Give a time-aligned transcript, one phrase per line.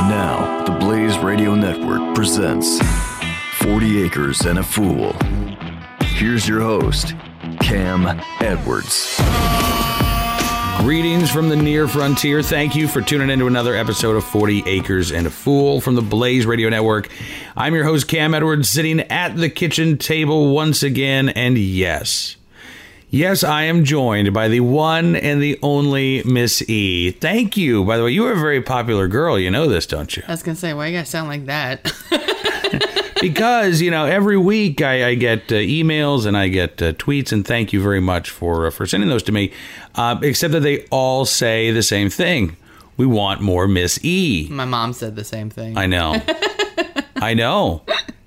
[0.00, 2.80] And now, the Blaze Radio Network presents
[3.58, 5.14] 40 Acres and a Fool.
[6.00, 7.14] Here's your host,
[7.60, 8.06] Cam
[8.40, 9.20] Edwards.
[10.78, 12.42] Greetings from the near frontier.
[12.42, 16.00] Thank you for tuning into another episode of 40 Acres and a Fool from the
[16.00, 17.10] Blaze Radio Network.
[17.54, 21.28] I'm your host, Cam Edwards, sitting at the kitchen table once again.
[21.28, 22.36] And yes,
[23.10, 27.10] yes, I am joined by the one and the only Miss E.
[27.12, 27.84] Thank you.
[27.84, 29.38] By the way, you are a very popular girl.
[29.38, 30.22] You know this, don't you?
[30.26, 31.92] I was gonna say, why you gotta sound like that?
[33.20, 37.32] because you know every week I, I get uh, emails and I get uh, tweets
[37.32, 39.52] and thank you very much for uh, for sending those to me.
[39.94, 42.56] Uh, except that they all say the same thing:
[42.96, 44.48] we want more Miss E.
[44.50, 45.76] My mom said the same thing.
[45.76, 46.22] I know,
[47.16, 47.82] I know,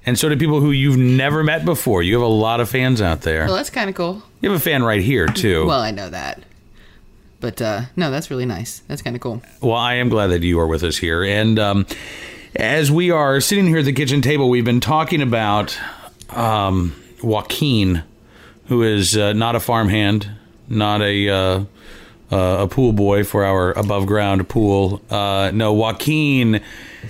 [0.05, 2.03] and so do people who you've never met before.
[2.03, 3.45] You have a lot of fans out there.
[3.45, 4.23] well, that's kind of cool.
[4.43, 5.65] You have a fan right here too.
[5.65, 6.43] Well, I know that,
[7.39, 8.79] but uh, no, that's really nice.
[8.89, 9.41] That's kind of cool.
[9.61, 11.23] Well, I am glad that you are with us here.
[11.23, 11.85] And um,
[12.53, 15.79] as we are sitting here at the kitchen table, we've been talking about
[16.29, 18.03] um, Joaquin,
[18.65, 20.29] who is uh, not a farmhand,
[20.67, 21.63] not a uh,
[22.29, 25.01] uh, a pool boy for our above ground pool.
[25.09, 26.61] Uh, no, Joaquin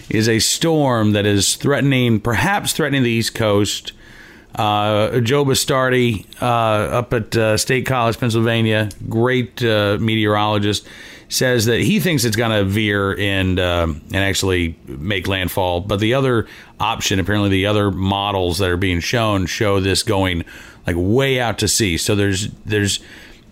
[0.08, 3.92] is a storm that is threatening, perhaps threatening the East Coast.
[4.56, 10.88] Uh, Joe Bastardi uh, up at uh, State College, Pennsylvania, great uh, meteorologist,
[11.30, 15.82] says that he thinks it's going to veer and um and actually make landfall.
[15.82, 16.48] But the other
[16.80, 20.45] option, apparently, the other models that are being shown show this going
[20.86, 21.98] like way out to sea.
[21.98, 23.00] So there's there's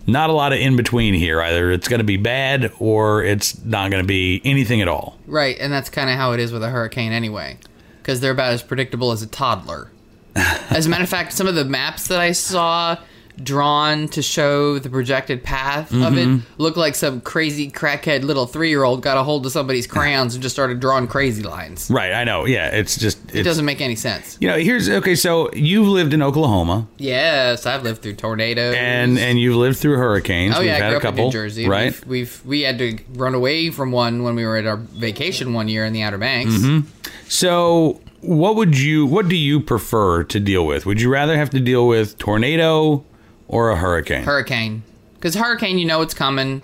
[0.06, 1.40] not a lot of in between here.
[1.42, 5.18] Either it's going to be bad or it's not going to be anything at all.
[5.26, 7.58] Right, and that's kind of how it is with a hurricane anyway,
[7.98, 9.90] because they're about as predictable as a toddler.
[10.36, 12.96] As a matter of fact, some of the maps that I saw
[13.42, 16.34] drawn to show the projected path of Mm-hmm.
[16.36, 20.42] it looked like some crazy crackhead little three-year-old got a hold of somebody's crayons and
[20.42, 21.90] just started drawing crazy lines.
[21.90, 22.44] Right, I know.
[22.44, 24.36] Yeah, it's just It doesn't make any sense.
[24.38, 25.14] You know, here's okay.
[25.14, 26.86] So you've lived in Oklahoma.
[26.98, 30.54] Yes, I've lived through tornadoes and and you've lived through hurricanes.
[30.54, 31.66] Oh We've yeah, I grew a up couple, in New Jersey.
[31.66, 31.84] right?
[31.92, 35.54] We've, we've we had to run away from one when we were at our vacation
[35.54, 36.52] one year in the Outer Banks.
[36.52, 36.86] Mm-hmm.
[37.28, 39.04] So, what would you?
[39.04, 40.86] What do you prefer to deal with?
[40.86, 43.04] Would you rather have to deal with tornado
[43.48, 44.22] or a hurricane?
[44.22, 44.84] Hurricane,
[45.14, 46.62] because hurricane, you know it's coming.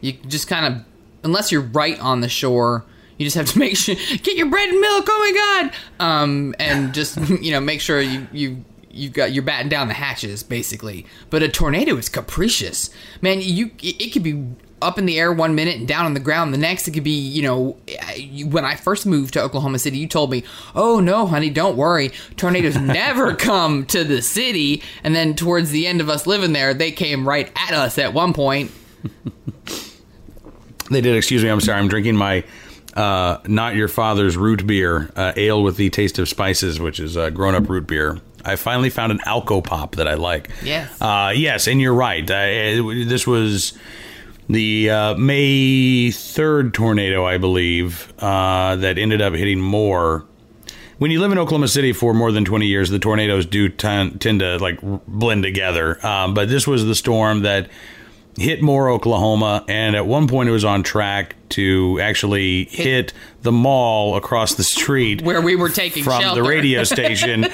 [0.00, 0.84] You just kind of,
[1.22, 2.84] unless you're right on the shore,
[3.18, 5.06] you just have to make sure get your bread and milk.
[5.08, 6.04] Oh my god!
[6.04, 8.64] Um, and just you know make sure you you.
[8.96, 13.40] You got you're batting down the hatches basically, but a tornado is capricious, man.
[13.40, 14.46] You it could be
[14.84, 16.86] up in the air one minute and down on the ground the next.
[16.86, 17.76] It could be you know
[18.46, 22.10] when I first moved to Oklahoma City, you told me, "Oh no, honey, don't worry,
[22.36, 26.74] tornadoes never come to the city." And then towards the end of us living there,
[26.74, 28.70] they came right at us at one point.
[30.90, 31.16] They did.
[31.16, 31.48] Excuse me.
[31.48, 31.78] I'm sorry.
[31.78, 32.44] I'm drinking my
[32.94, 37.16] uh, not your father's root beer, uh, ale with the taste of spices, which is
[37.16, 38.20] uh, grown up root beer.
[38.44, 40.50] I finally found an Alco Pop that I like.
[40.62, 41.00] Yes.
[41.00, 42.28] Uh, yes, and you're right.
[42.28, 43.72] It- this was
[44.48, 50.24] the uh, May 3rd tornado, I believe, uh, that ended up hitting Moore.
[50.98, 54.18] When you live in Oklahoma City for more than 20 years, the tornadoes do ten,
[54.18, 54.78] tend to like
[55.08, 56.04] blend together.
[56.06, 57.68] Um, but this was the storm that
[58.38, 63.12] hit Moore Oklahoma, and at one point it was on track to actually hit
[63.42, 66.42] the mall across the street Where we were taking from shelter.
[66.42, 67.46] the radio station.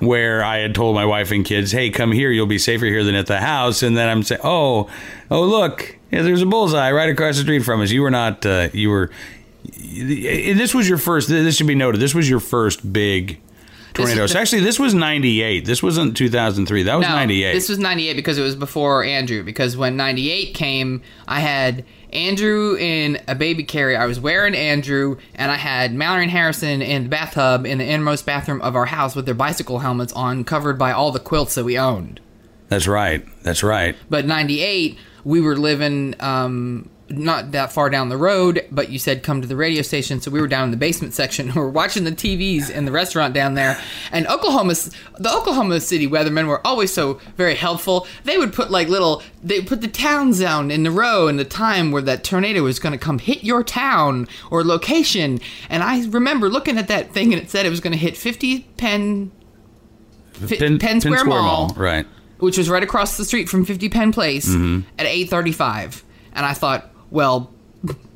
[0.00, 2.30] Where I had told my wife and kids, "Hey, come here.
[2.30, 4.88] You'll be safer here than at the house." And then I'm saying, "Oh,
[5.30, 7.90] oh, look, yeah, there's a bullseye right across the street from us.
[7.90, 8.44] You were not.
[8.44, 9.10] Uh, you were.
[9.64, 11.28] This was your first.
[11.28, 12.00] This should be noted.
[12.00, 13.38] This was your first big
[13.94, 14.24] tornado.
[14.24, 15.64] is the- actually, this was '98.
[15.64, 16.82] This wasn't 2003.
[16.84, 17.52] That was No, '98.
[17.52, 19.42] This was 98 because it was before Andrew.
[19.42, 23.98] Because when 98 came, I had Andrew in a baby carrier.
[23.98, 27.84] I was wearing Andrew, and I had Mallory and Harrison in the bathtub in the
[27.86, 31.54] innermost bathroom of our house with their bicycle helmets on, covered by all the quilts
[31.54, 32.20] that we owned.
[32.68, 33.24] That's right.
[33.42, 33.96] That's right.
[34.10, 39.22] But 98, we were living um, not that far down the road, but you said
[39.22, 40.20] come to the radio station.
[40.20, 41.48] So we were down in the basement section.
[41.54, 43.78] We were watching the TVs in the restaurant down there.
[44.10, 44.74] And Oklahoma,
[45.18, 48.06] the Oklahoma City weathermen were always so very helpful.
[48.24, 51.44] They would put like little, they put the town zone in the row and the
[51.44, 55.40] time where that tornado was going to come hit your town or location.
[55.68, 58.16] And I remember looking at that thing and it said it was going to hit
[58.16, 59.30] 50 Penn.
[60.32, 62.06] Fi- Penn, Square, Mall, Right.
[62.38, 64.80] which was right across the street from 50 Penn Place Mm-hmm.
[64.98, 66.02] at 8:35,
[66.34, 67.50] and I thought, well,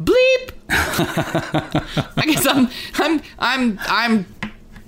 [0.02, 0.50] bleep.
[0.68, 4.26] I guess I'm I'm I'm I'm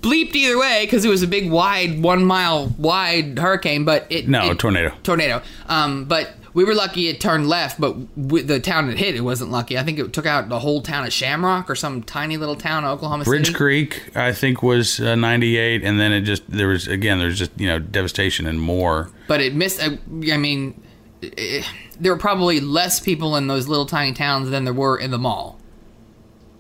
[0.01, 4.29] bleeped either way because it was a big wide one mile wide hurricane, but it
[4.29, 4.93] No, it- tornado.
[5.03, 5.43] tornado.
[5.69, 9.51] Um, but we were lucky it turned left, but the town it hit, it wasn't
[9.53, 9.79] lucky.
[9.79, 12.83] I think it took out the whole town of Shamrock or some tiny little town
[12.85, 16.89] in Oklahoma Bridge Creek, I think, was uh, 98, and then it just there was
[16.89, 19.11] again there's just you know devastation and more.
[19.29, 19.81] But it missed.
[19.81, 19.99] I,
[20.33, 20.81] I mean,
[21.21, 25.19] there were probably less people in those little tiny towns than there were in the
[25.19, 25.59] mall.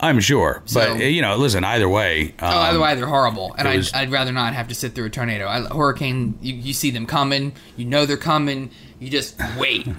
[0.00, 2.34] I'm sure, So- but uh, you know, listen, either way.
[2.38, 4.94] Um, Oh, either way, they're horrible, and I'd, was- I'd rather not have to sit
[4.94, 5.48] through a tornado.
[5.48, 8.70] I, hurricane, you, you see them coming, you know they're coming,
[9.00, 9.88] you just wait.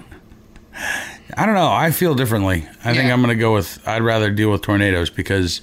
[1.36, 1.68] I don't know.
[1.70, 2.66] I feel differently.
[2.84, 3.86] I think I'm going to go with.
[3.86, 5.60] I'd rather deal with tornadoes because,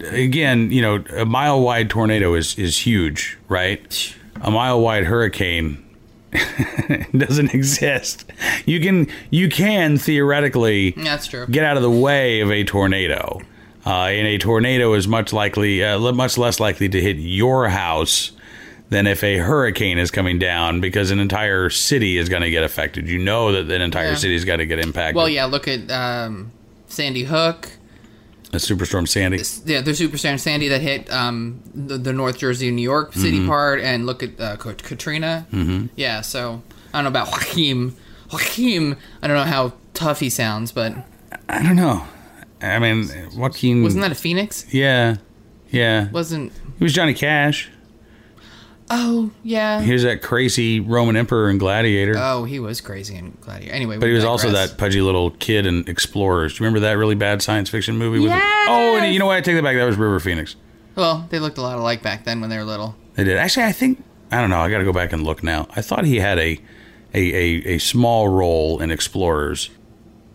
[0.00, 4.14] again, you know, a mile wide tornado is is huge, right?
[4.40, 5.84] A mile wide hurricane
[7.16, 8.24] doesn't exist.
[8.64, 11.46] You can you can theoretically That's true.
[11.46, 13.40] get out of the way of a tornado.
[13.84, 18.32] Uh, and a tornado is much likely, uh, much less likely to hit your house
[18.88, 22.64] than if a hurricane is coming down because an entire city is going to get
[22.64, 23.06] affected.
[23.08, 24.14] You know that an entire Yeah.
[24.16, 25.14] city's got to get impacted.
[25.14, 26.50] Well, yeah, look at um,
[26.88, 27.70] Sandy Hook.
[28.52, 29.38] A superstorm Sandy.
[29.70, 33.48] Yeah, the Superstorm Sandy that hit um, the, the North Jersey, New York City Mm-hmm.
[33.48, 35.46] part, and look at uh, Katrina.
[35.52, 35.86] Mm-hmm.
[35.96, 36.62] Yeah, so
[36.94, 37.94] I don't know about Joaquin.
[38.32, 40.94] Joaquin, I don't know how tough he sounds, but
[41.48, 42.06] I don't know.
[42.62, 43.82] I mean, Joaquin.
[43.82, 44.72] wasn't that a Phoenix?
[44.72, 45.16] Yeah,
[45.70, 46.08] yeah.
[46.10, 46.52] Wasn't.
[46.78, 47.70] He was Johnny Cash.
[48.90, 49.80] Oh yeah.
[49.82, 52.14] He was that crazy Roman emperor and gladiator.
[52.16, 53.74] Oh, he was crazy in Gladiator.
[53.74, 56.54] Anyway, But he was also that pudgy little kid in Explorers.
[56.54, 58.20] Do you remember that really bad science fiction movie?
[58.20, 58.66] With Yes!
[58.68, 59.36] Oh, and you know what?
[59.36, 59.76] I take that back.
[59.76, 60.54] That was River Phoenix.
[60.94, 62.94] Well, they looked a lot alike back then when they were little.
[63.14, 63.36] They did.
[63.38, 64.60] Actually, I think I don't know.
[64.60, 65.66] I got to go back and look now.
[65.74, 66.60] I thought he had a
[67.12, 69.70] a, a, a small role in Explorers.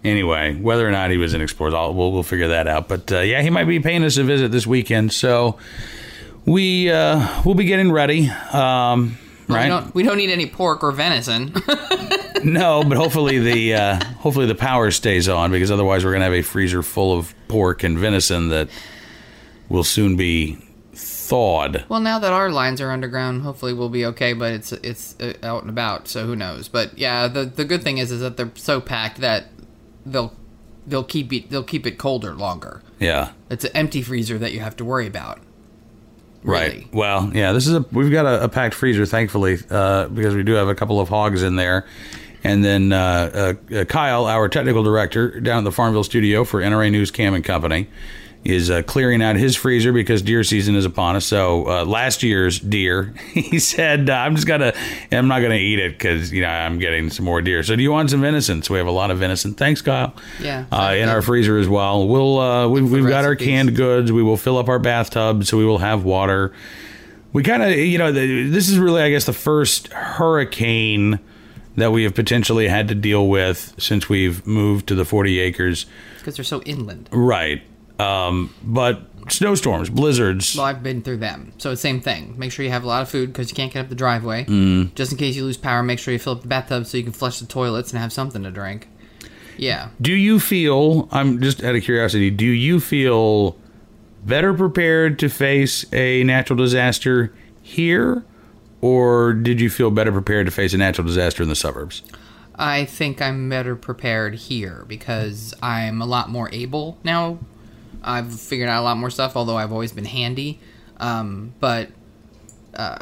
[0.03, 2.87] Anyway, whether or not he was in Explorers, I'll, we'll we'll figure that out.
[2.87, 5.57] But uh, yeah, he might be paying us a visit this weekend, so
[6.45, 8.29] we uh, we'll be getting ready.
[8.29, 9.17] Um,
[9.47, 9.63] right?
[9.63, 11.53] We don't, we don't need any pork or venison.
[12.43, 16.33] No, but hopefully the uh, hopefully the power stays on because otherwise we're gonna have
[16.33, 18.67] a freezer full of pork and venison that
[19.69, 20.57] will soon be
[20.93, 21.85] thawed.
[21.87, 24.33] well, now that our lines are underground, hopefully we'll be okay.
[24.33, 26.67] But it's it's uh, out and about, so who knows?
[26.67, 29.49] But yeah, the the good thing is is that they're so packed that
[30.03, 30.33] they'll
[30.87, 32.81] they'll keep it they'll keep it colder longer.
[32.99, 33.33] Yeah.
[33.51, 35.39] It's an empty freezer that you have to worry about.
[36.43, 36.73] Right.
[36.73, 36.87] Really.
[36.91, 40.43] Well, yeah, this is a we've got a, a packed freezer, thankfully, uh, because we
[40.43, 41.85] do have a couple of hogs in there.
[42.43, 46.59] And then uh, uh, uh, Kyle, our technical director down at the Farmville studio for
[46.61, 47.87] NRA News Cam and Company,
[48.43, 51.25] is uh, clearing out his freezer because deer season is upon us.
[51.25, 54.73] So uh, last year's deer, he said, uh, "I'm just gonna,
[55.11, 57.83] I'm not gonna eat it because you know I'm getting some more deer." So do
[57.83, 58.63] you want some venison?
[58.63, 59.53] So we have a lot of venison.
[59.53, 60.13] Thanks, Kyle.
[60.39, 62.07] Yeah, Uh, in our freezer as well.
[62.07, 64.11] We'll uh, we, we've got our canned goods.
[64.11, 66.51] We will fill up our bathtub, so we will have water.
[67.33, 71.19] We kind of, you know, this is really, I guess, the first hurricane
[71.77, 75.85] that we have potentially had to deal with since we've moved to the 40 acres.
[76.17, 77.07] because they're so inland.
[77.11, 77.61] Right.
[78.01, 80.55] Um, but snowstorms, blizzards.
[80.55, 82.35] Well, I've been through them, so it's same thing.
[82.37, 84.45] Make sure you have a lot of food because you can't get up the driveway.
[84.45, 84.93] Mm.
[84.95, 87.03] Just in case you lose power, make sure you fill up the bathtub so you
[87.03, 88.87] can flush the toilets and have something to drink.
[89.57, 89.89] Yeah.
[90.01, 93.57] Do you feel, I'm just out of curiosity, do you feel
[94.25, 98.23] better prepared to face a natural disaster here?
[98.81, 102.01] Or did you feel better prepared to face a natural disaster in the suburbs?
[102.55, 107.39] I think I'm better prepared here because I'm a lot more able now.
[108.03, 110.59] I've figured out a lot more stuff, although I've always been handy.
[110.97, 111.89] Um, but,
[112.75, 112.99] uh,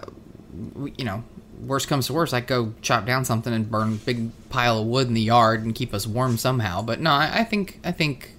[0.98, 1.24] you know,
[1.66, 4.88] worst comes to worst, I go chop down something and burn a big pile of
[4.88, 6.82] wood in the yard and keep us warm somehow.
[6.82, 8.32] But no, I, I think I think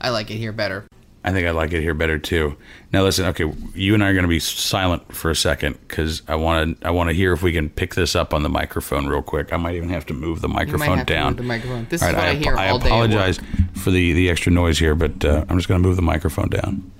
[0.00, 0.86] I like it here better.
[1.26, 2.56] I think I like it here better too.
[2.92, 6.22] Now listen, okay, you and I are going to be silent for a second because
[6.28, 8.48] I want to I want to hear if we can pick this up on the
[8.48, 9.52] microphone real quick.
[9.52, 11.34] I might even have to move the microphone down.
[11.34, 11.86] the microphone.
[11.90, 12.84] This All is right, what I, ap- hear I all day.
[12.84, 13.10] work.
[13.10, 13.40] apologize
[13.74, 16.48] for the the extra noise here, but uh, I'm just going to move the microphone
[16.48, 16.90] down.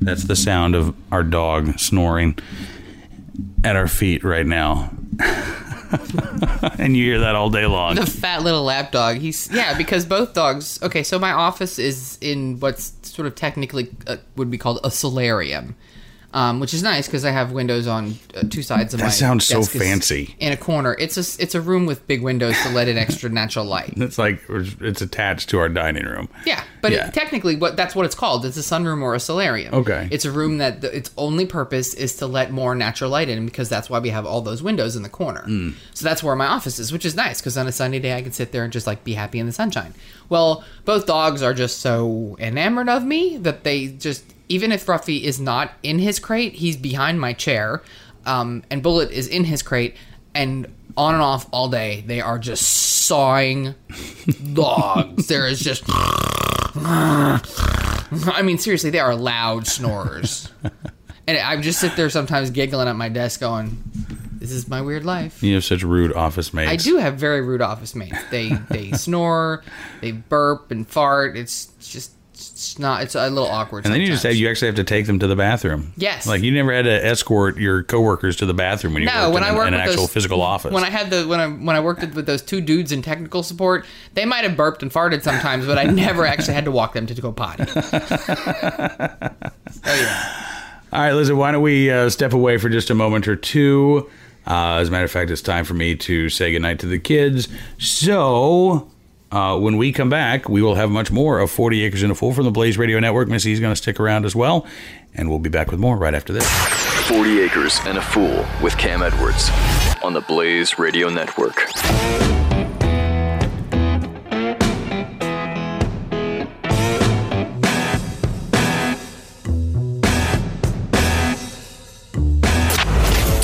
[0.00, 2.38] That's the sound of our dog snoring
[3.62, 4.90] at our feet right now.
[6.78, 7.94] and you hear that all day long.
[7.96, 9.18] The fat little lap dog.
[9.18, 10.82] He's yeah, because both dogs.
[10.82, 14.90] Okay, so my office is in what's sort of technically uh, would be called a
[14.90, 15.76] solarium,
[16.34, 19.10] um, which is nice because I have windows on uh, two sides of That my.
[19.10, 20.34] sounds so fancy.
[20.40, 23.30] In a corner, it's a it's a room with big windows to let in extra
[23.30, 23.94] natural light.
[24.04, 26.28] It's like it's attached to our dining room.
[26.44, 27.08] Yeah, but Yeah.
[27.08, 28.44] It, technically, what that's what it's called.
[28.44, 29.72] It's a sunroom or a solarium.
[29.74, 30.08] Okay.
[30.10, 33.46] It's a room that the, its only purpose is to let more natural light in,
[33.46, 35.42] because that's why we have all those windows in the corner.
[35.44, 35.70] Hmm.
[35.94, 38.22] So that's where my office is, which is nice because on a sunny day I
[38.22, 39.94] can sit there and just like be happy in the sunshine.
[40.28, 45.22] Well, both dogs are just so enamored of me that they just even if Ruffy
[45.22, 47.82] is not in his crate, he's behind my chair,
[48.26, 49.96] um, and Bullet is in his crate,
[50.34, 52.62] and on and off all day they are just
[53.06, 53.74] sawing
[54.44, 55.26] logs.
[55.26, 55.84] there is just.
[56.76, 57.40] I
[58.42, 60.50] mean, seriously, they are loud snorers.
[61.26, 63.82] And I just sit there sometimes giggling at my desk, going,
[64.32, 66.70] "This is my weird life." You have such rude office mates.
[66.70, 68.18] I do have very rude office mates.
[68.30, 69.64] They they snore,
[70.02, 71.34] they burp and fart.
[71.34, 73.02] It's just it's not.
[73.02, 73.84] It's a little awkward.
[73.84, 75.92] And then you just have you actually have to take them to the bathroom.
[75.96, 76.26] Yes.
[76.26, 79.34] Like you never had to escort your coworkers to the bathroom when you No, worked
[79.34, 80.72] when in I an, worked an with actual those, physical office.
[80.72, 83.42] When I had the when I when I worked with those two dudes in technical
[83.42, 86.94] support, they might have burped and farted sometimes, but I never actually had to walk
[86.94, 87.64] them to go potty.
[87.76, 89.30] oh
[89.86, 90.50] yeah.
[90.92, 94.08] All right, Lizzie, why don't we uh, step away for just a moment or two?
[94.46, 96.98] Uh, as a matter of fact, it's time for me to say goodnight to the
[96.98, 97.48] kids.
[97.78, 98.90] So,
[99.34, 102.14] uh, when we come back, we will have much more of 40 Acres and a
[102.14, 103.28] Fool from the Blaze Radio Network.
[103.28, 104.64] Missy's going to stick around as well,
[105.12, 106.48] and we'll be back with more right after this.
[107.08, 109.50] 40 Acres and a Fool with Cam Edwards
[110.04, 111.56] on the Blaze Radio Network.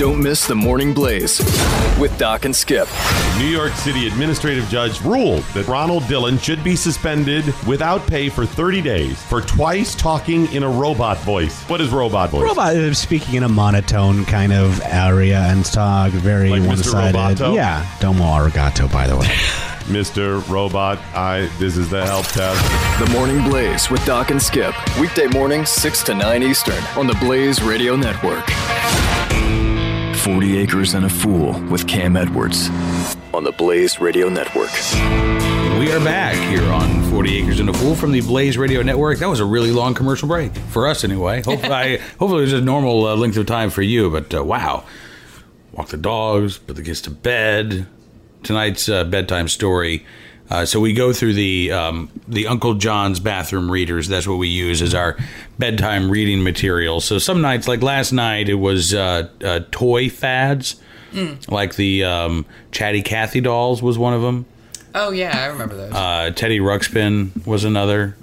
[0.00, 1.40] Don't miss the Morning Blaze
[2.00, 2.88] with Doc and Skip.
[3.36, 8.46] New York City administrative judge ruled that Ronald Dillon should be suspended without pay for
[8.46, 11.62] 30 days for twice talking in a robot voice.
[11.64, 12.44] What is robot voice?
[12.44, 17.14] Robot uh, speaking in a monotone kind of area and talk very Like one-sided.
[17.14, 17.54] Roboto?
[17.54, 18.90] Yeah, domo arigato.
[18.90, 19.26] By the way,
[19.84, 20.48] Mr.
[20.48, 23.04] Robot, I this is the help test.
[23.04, 24.74] The Morning Blaze with Doc and Skip.
[24.98, 28.48] Weekday morning, 6 to 9 Eastern on the Blaze Radio Network.
[30.20, 32.68] 40 Acres and a Fool with Cam Edwards
[33.32, 34.70] on the Blaze Radio Network.
[35.78, 39.18] We are back here on 40 Acres and a Fool from the Blaze Radio Network.
[39.20, 41.42] That was a really long commercial break for us, anyway.
[41.46, 44.44] Hopefully, I, hopefully it was a normal uh, length of time for you, but uh,
[44.44, 44.84] wow.
[45.72, 47.86] Walk the dogs, put the kids to bed.
[48.42, 50.04] Tonight's uh, bedtime story.
[50.50, 54.08] Uh, so we go through the um, the Uncle John's bathroom readers.
[54.08, 55.16] That's what we use as our
[55.58, 57.00] bedtime reading material.
[57.00, 60.80] So some nights, like last night, it was uh, uh, toy fads,
[61.48, 64.44] like the um, Chatty Cathy dolls was one of them.
[64.92, 65.92] Oh yeah, I remember those.
[65.92, 68.16] Uh, Teddy Ruxpin was another.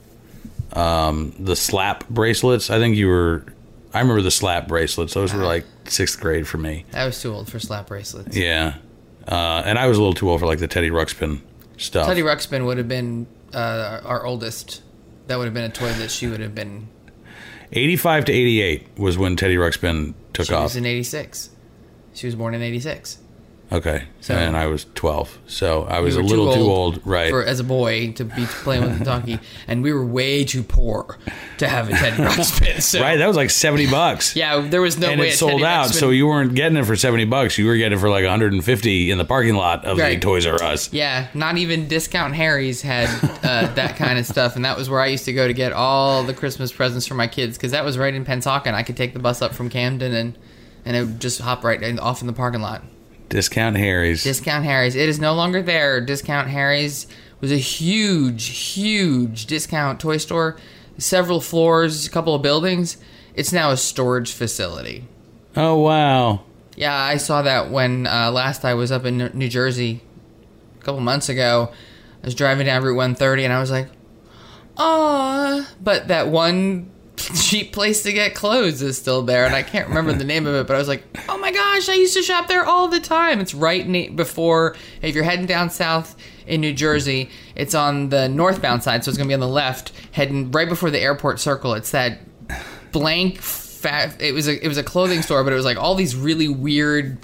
[0.73, 2.69] Um, the slap bracelets.
[2.69, 3.45] I think you were.
[3.93, 5.13] I remember the slap bracelets.
[5.13, 6.83] Those were like sixth grade for me.
[6.93, 8.35] I was too old for slap bracelets.
[8.35, 8.75] Yeah,
[9.29, 11.39] uh, and I was a little too old for like the Teddy Ruxpin
[11.77, 12.07] stuff.
[12.07, 14.81] Teddy Ruxpin would have been uh, our oldest.
[15.27, 16.89] That would have been a toy that she would have been.
[17.73, 20.59] Eighty-five to eighty-eight was when Teddy Ruxpin took She off.
[20.59, 21.49] She was in '86.
[22.13, 23.19] She was born in '86.
[23.69, 27.29] Okay, So- and I was twelve, so I was We a little too old, right?
[27.29, 30.63] For, as a boy to be playing with the donkey, and we were way too
[30.63, 31.17] poor
[31.57, 32.81] to have a Teddy Ruxpin.
[32.81, 34.37] So, right, that was like seventy bucks.
[34.37, 36.77] Yeah, there was no and way it sold Teddy out, Ruxpin- so you weren't getting
[36.77, 37.57] it for seventy bucks.
[37.57, 39.97] You were getting it for like one hundred and fifty in the parking lot of
[39.97, 40.93] the Toys R Us.
[40.93, 43.09] Yeah, not even Discount Harry's had
[43.43, 45.73] uh, that kind of stuff, and that was where I used to go to get
[45.73, 48.73] all the Christmas presents for my kids because that was right in Pennsauken.
[48.73, 50.37] I could take the bus up from Camden and
[50.85, 52.81] and it would just hop right in, off in the parking lot.
[53.29, 54.23] Discount Harry's.
[54.23, 54.95] Discount Harry's.
[54.95, 55.99] It is no longer there.
[56.01, 57.07] Discount Harry's
[57.41, 60.57] was a huge, huge discount toy store,
[60.97, 62.97] several floors, a couple of buildings.
[63.35, 65.05] It's now a storage facility.
[65.55, 66.41] oh wow.
[66.75, 70.01] Yeah, I saw that when uh, last I was up in New- Jersey
[70.79, 71.71] a couple months ago.
[72.23, 73.87] I was driving down Route 130 and I was like,
[74.77, 76.91] "Aw!" But that one
[77.35, 80.53] cheap place to get clothes is still there, and I can't remember the name of
[80.53, 80.67] it.
[80.67, 83.39] But I was like, "Oh my gosh, I used to shop there all the time."
[83.39, 87.29] It's right na- before if you're heading down south in New Jersey.
[87.55, 90.91] It's on the northbound side, so it's gonna be on the left, heading right before
[90.91, 91.73] the airport circle.
[91.73, 92.19] It's that
[92.91, 94.21] blank fat.
[94.21, 96.47] It was a it was a clothing store, but it was like all these really
[96.47, 97.17] weird.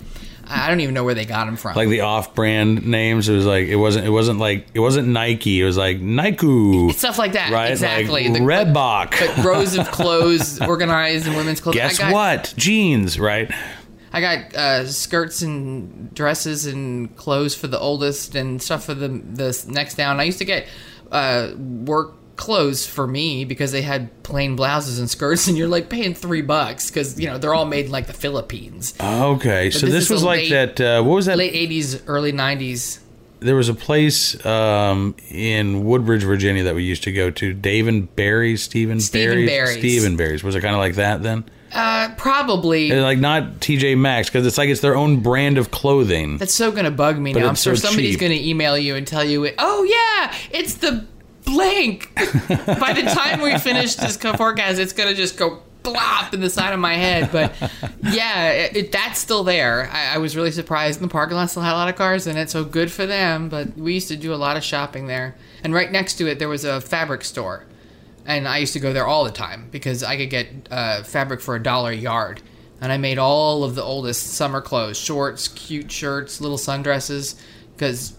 [0.56, 1.76] I don't even know where they got them from.
[1.76, 4.06] Like the off-brand names, it was like it wasn't.
[4.06, 5.62] It wasn't like it wasn't Nike.
[5.62, 7.52] It was like Nike, stuff like that.
[7.52, 7.72] right?
[7.72, 8.30] Exactly.
[8.30, 9.36] Like The- Reebok.
[9.36, 11.76] but rows of clothes organized in women's clothes.
[11.76, 12.54] Guess I got, what?
[12.58, 13.52] Jeans, right?
[14.12, 19.08] I got uh, skirts and dresses and clothes for the oldest and stuff for the
[19.08, 20.20] the next down.
[20.20, 20.68] I used to get
[21.12, 25.90] uh, work clothes for me because they had plain blouses and skirts, and you're like
[25.90, 28.94] paying three bucks because you know they're all made in like the Philippines.
[29.00, 30.82] Okay, so this this was like late- that.
[31.00, 31.38] Uh, what was that?
[31.38, 33.00] Late '80s, early '90s.
[33.40, 37.52] There was a place um, in Woodbridge, Virginia, that we used to go to.
[37.54, 39.78] Dave and Barry's, Stephen Barry's.
[39.80, 40.44] Stephen Barry's.
[40.46, 41.44] Was it kind of like that then?
[41.74, 42.90] Uh, probably.
[42.92, 46.38] And, Like not TJ Maxx because it's like it's their own brand of clothing.
[46.38, 47.50] That's so gonna bug me But now.
[47.50, 48.22] I'm sure so somebody's cheap.
[48.22, 51.06] gonna email you and tell you, "Oh yeah, it's the
[51.46, 52.14] blank.
[52.16, 56.74] By the time we finish this forecast, it's gonna just go blop in the side
[56.74, 57.30] of my head.
[57.32, 57.54] But
[58.02, 59.90] yeah, it, it, that's still there.
[59.92, 61.02] I, I was really surprised.
[61.02, 63.06] And the parking lot still had a lot of cars in it, so good for
[63.06, 63.50] them.
[63.50, 65.36] But we used to do a lot of shopping there.
[65.64, 67.66] And right next to it, there was a fabric store.
[68.26, 71.42] And I used to go there all the time because I could get uh, fabric
[71.42, 72.42] for a dollar a yard.
[72.80, 77.36] And I made all of the oldest summer clothes shorts, cute shirts, little sundresses.
[77.74, 78.16] Because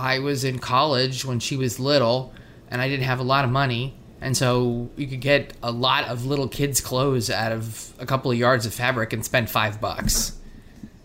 [0.00, 2.32] I was in college when she was little
[2.70, 3.94] and I didn't have a lot of money.
[4.22, 8.30] And so you could get a lot of little kids' clothes out of a couple
[8.30, 10.32] of yards of fabric and spend five bucks.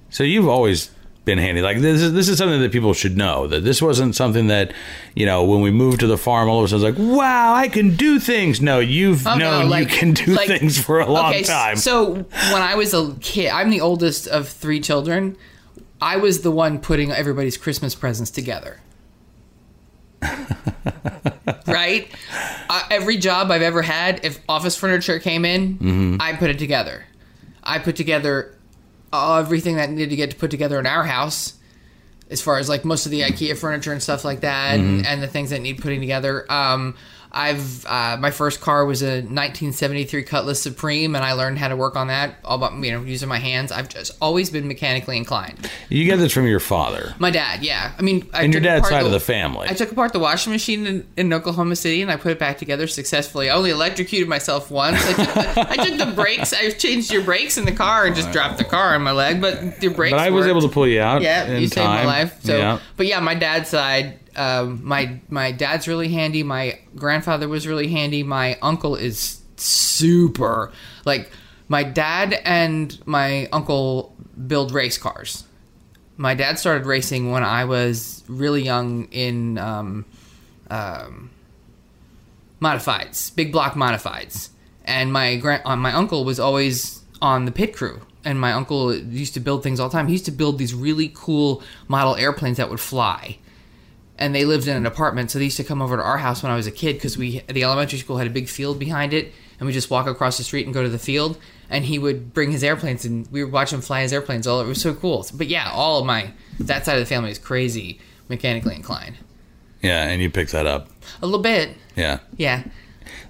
[0.10, 0.92] So you've always
[1.24, 1.62] been handy.
[1.62, 3.48] Like this is this is something that people should know.
[3.48, 4.74] That this wasn't something that
[5.16, 7.54] you know when we moved to the farm, all of a sudden it's like, wow,
[7.54, 8.62] I can do things.
[8.62, 11.44] No, you've Oh, no, known like- you can do like- things for a long okay,
[11.44, 11.78] time.
[11.78, 15.36] So when I was a kid, I'm the oldest of three children.
[16.02, 18.82] I was the one putting everybody's Christmas presents together.
[21.68, 22.10] right?
[22.70, 26.18] Uh, every job I've ever had, if office furniture came in, Mm-hmm.
[26.20, 27.06] I put it together.
[27.64, 28.56] I put together
[29.14, 31.54] everything that needed to get put together in our house,
[32.30, 34.98] as far as like most of the IKEA furniture and stuff like that, Mm-hmm.
[34.98, 36.46] and, and the things that need putting together.
[36.52, 36.96] Um,
[37.36, 41.76] I've uh, my first car was a 1973 Cutlass Supreme, and I learned how to
[41.76, 43.74] work on that all about you know using my hands.
[43.74, 45.70] I've just always been mechanically inclined.
[45.90, 47.14] you get this from your father.
[47.20, 47.92] My dad, yeah.
[47.98, 49.68] I mean, I And your dad's side of the family.
[49.70, 52.58] I took apart the washing machine in, in Oklahoma City and I put it back
[52.58, 53.50] together successfully.
[53.50, 54.98] I only electrocuted myself once.
[55.06, 56.54] I took the, I took the brakes.
[56.54, 59.42] I changed your brakes in the car and just dropped the car on my leg,
[59.42, 60.12] but your brakes.
[60.12, 60.50] But I was worked.
[60.52, 61.22] able to pull you out.
[61.22, 62.42] Yeah, you saved my life.
[62.44, 62.80] So, yeah.
[62.96, 66.44] but yeah, my dad's side, um, my my dad's really handy.
[66.44, 68.24] My grandfather was really handy.
[68.24, 70.72] My uncle is super.
[71.06, 71.32] Like
[71.68, 74.16] my dad and my uncle
[74.48, 75.44] build race cars.
[76.18, 80.06] My dad started racing when I was really young in um,
[80.70, 81.30] um,
[82.62, 84.50] modifieds, big block modifieds,
[84.86, 88.02] and my grand, uh, my uncle was always on the pit crew.
[88.24, 90.08] And my uncle used to build things all the time.
[90.08, 93.38] He used to build these really cool model airplanes that would fly.
[94.18, 96.42] And they lived in an apartment, so they used to come over to our house
[96.42, 99.14] when I was a kid because we the elementary school had a big field behind
[99.14, 101.38] it, and we just walk across the street and go to the field.
[101.70, 104.48] And he would bring his airplanes, and we would watch him fly his airplanes.
[104.48, 105.26] All it was so cool.
[105.34, 108.00] But yeah, all of my that side of the family is crazy
[108.30, 109.16] mechanically inclined.
[109.82, 110.90] Yeah, and you picked that up.
[111.22, 112.20] A little bit, Yeah.
[112.38, 112.64] yeah.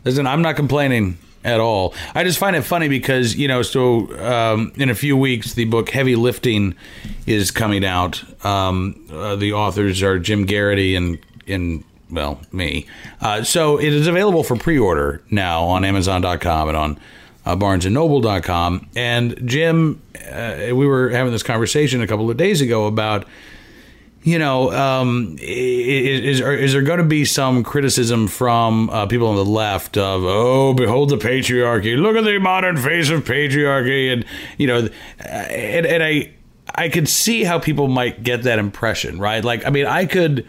[0.06, 1.94] Listen, I'm not complaining at all.
[2.14, 5.66] I just find it funny because you know, so um, in a few weeks, the
[5.66, 6.76] book Heavy Lifting
[7.26, 8.24] is coming out.
[8.46, 12.88] Um, uh, the authors are Jim Geraghty and and well, me.
[13.22, 17.00] Uh, so it is available for pre-order now on Amazon.com and on
[17.46, 18.90] uh, BarnesandNoble.com.
[18.96, 23.26] And Jim, uh, we were having this conversation a couple of days ago about
[24.26, 29.36] you know, um, is, is, there going to be some criticism from uh, people on
[29.36, 34.26] the left of, oh, behold the patriarchy, look at the modern face of patriarchy, and
[34.58, 34.90] you know,
[35.24, 36.34] uh, and, and I,
[36.74, 39.44] I could see how people might get that impression, right?
[39.44, 40.48] Like, I mean, I could,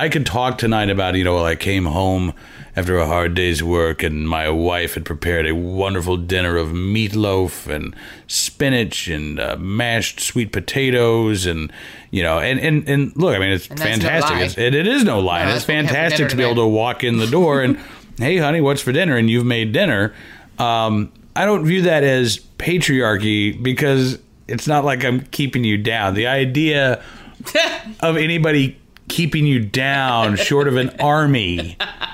[0.00, 2.34] I could talk tonight about, you know, I came home
[2.74, 7.66] after a hard day's work and my wife had prepared a wonderful dinner of meatloaf
[7.66, 7.94] and
[8.26, 11.72] spinach and uh, mashed sweet potatoes and
[12.10, 14.38] you know and and, and look i mean it's that's no fantastic.
[14.38, 15.44] it's, it, it is no lie.
[15.44, 17.26] No, it's that's what we have for fantastic to be able to walk in the
[17.26, 17.78] door and
[18.18, 19.16] hey honey what's for dinner?
[19.16, 20.14] And you've made dinner.
[20.58, 26.14] Um, i don't view that as patriarchy because it's not like i'm keeping you down.
[26.14, 27.02] The idea
[28.00, 31.76] of anybody keeping you down short of an army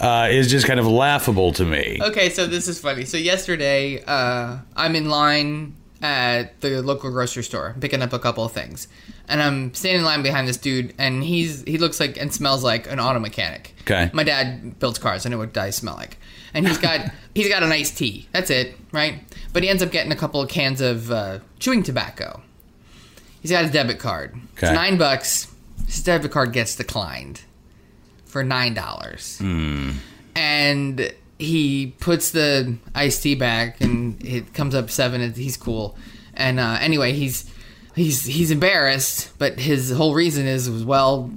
[0.00, 1.98] uh, is just kind of laughable to me.
[2.00, 3.04] Okay, so this is funny.
[3.04, 8.44] So yesterday, uh, I'm in line at the local grocery store picking up a couple
[8.44, 8.86] of things,
[9.28, 12.62] and I'm standing in line behind this dude, and he's he looks like and smells
[12.62, 13.74] like an auto mechanic.
[13.82, 14.10] Okay.
[14.12, 15.26] My dad builds cars.
[15.26, 16.18] I know what guys smell like,
[16.54, 18.28] and he's got he's got an iced tea.
[18.32, 19.20] That's it, right?
[19.52, 22.42] But he ends up getting a couple of cans of uh, chewing tobacco.
[23.40, 24.34] He's got his debit card.
[24.34, 24.66] Okay.
[24.66, 25.52] It's nine bucks.
[25.86, 27.42] His debit card gets declined
[28.28, 29.38] for nine dollars.
[30.36, 35.96] And he puts the iced tea back and it comes up seven and he's cool.
[36.34, 37.50] And uh, anyway he's
[37.94, 41.30] he's he's embarrassed but his whole reason is was well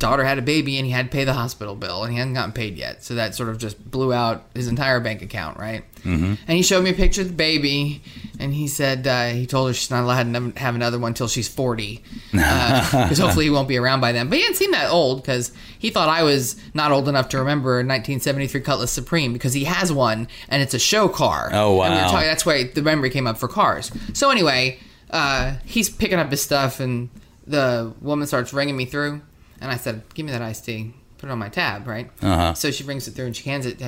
[0.00, 2.34] daughter had a baby and he had to pay the hospital bill and he hadn't
[2.34, 3.04] gotten paid yet.
[3.04, 5.84] So that sort of just blew out his entire bank account right?
[6.04, 6.34] Mm-hmm.
[6.46, 8.02] and he showed me a picture of the baby
[8.38, 11.26] and he said uh, he told her she's not allowed to have another one until
[11.28, 14.28] she's 40 because hopefully he won't be around by then.
[14.28, 17.38] But he didn't seem that old because he thought i was not old enough to
[17.38, 21.50] remember 1973 cutlass supreme because he has one and it's a show car.
[21.52, 22.10] Oh, And we were wow.
[22.10, 23.90] talking- that's why the memory came up for cars.
[24.12, 24.78] So anyway
[25.10, 27.08] uh, he's picking up his stuff and
[27.46, 29.20] the woman starts ringing me through
[29.60, 30.94] And I said, "Give me that iced tea.
[31.18, 32.54] Put it on my tab, right?" Uh-huh.
[32.54, 33.80] So she brings it through and she hands it.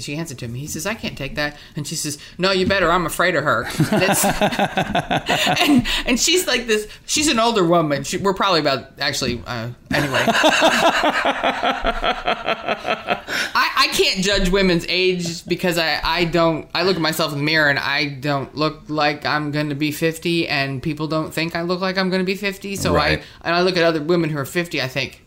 [0.00, 0.58] She hands it to me.
[0.58, 2.90] He says, "I can't take that." And she says, "No, you better.
[2.90, 4.02] I'm afraid of her." And,
[5.60, 6.88] and, and she's like this.
[7.06, 8.02] She's an older woman.
[8.02, 9.40] She, we're probably about actually.
[9.46, 10.24] Uh, anyway,
[13.54, 17.38] I, I can't judge women's age because I, I don't I look at myself in
[17.38, 21.32] the mirror and I don't look like I'm going to be 50 and people don't
[21.32, 23.18] think I look like I'm going to be 50 so Right.
[23.42, 25.22] I and I look at other women who are 50 I think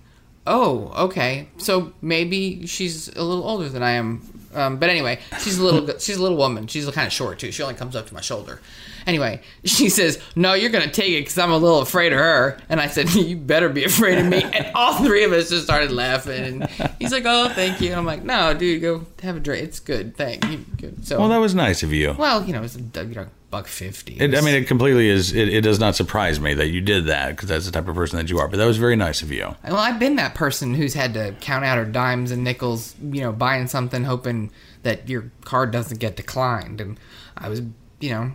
[0.48, 1.48] oh okay.
[1.58, 4.22] So maybe she's a little older than I am.
[4.56, 6.66] Um, but anyway she's a little she's a little woman.
[6.66, 7.52] She's kind of short too.
[7.52, 8.62] She only comes up to my shoulder
[9.10, 12.19] anyway she says no you're going to take it because I'm a little afraid of
[12.19, 15.50] her and I said you better be afraid of me and all three of us
[15.50, 19.06] just started laughing and he's like oh thank you and I'm like no dude go
[19.24, 22.15] have a drink it's good thank you good so Well, that was nice of you.
[22.17, 25.34] well you know it's a you know buck 50 It, I mean, it completely is.
[25.34, 27.95] It, it does not surprise me that you did that because that's the type of
[27.95, 28.48] person that you are.
[28.48, 29.56] But that was very nice of you.
[29.63, 33.22] Well, I've been that person who's had to count out her dimes and nickels, you
[33.22, 34.52] know, buying something, hoping
[34.84, 36.80] that your card doesn't get declined.
[36.80, 37.00] And
[37.39, 37.63] I was,
[38.00, 38.32] you know,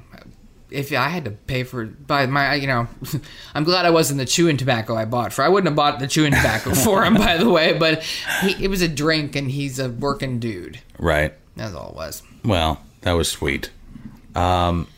[0.74, 2.88] if I had to pay for by my, you know,
[3.54, 5.42] I'm glad I wasn't the chewing tobacco I bought for.
[5.42, 7.72] I wouldn't have bought the chewing tobacco for him, by the way.
[7.78, 8.02] But
[8.42, 10.80] he, it was a drink, and he's a working dude.
[10.98, 11.34] Right.
[11.56, 12.22] That's all it was.
[12.44, 13.70] Well, that was sweet.
[14.34, 14.88] Um,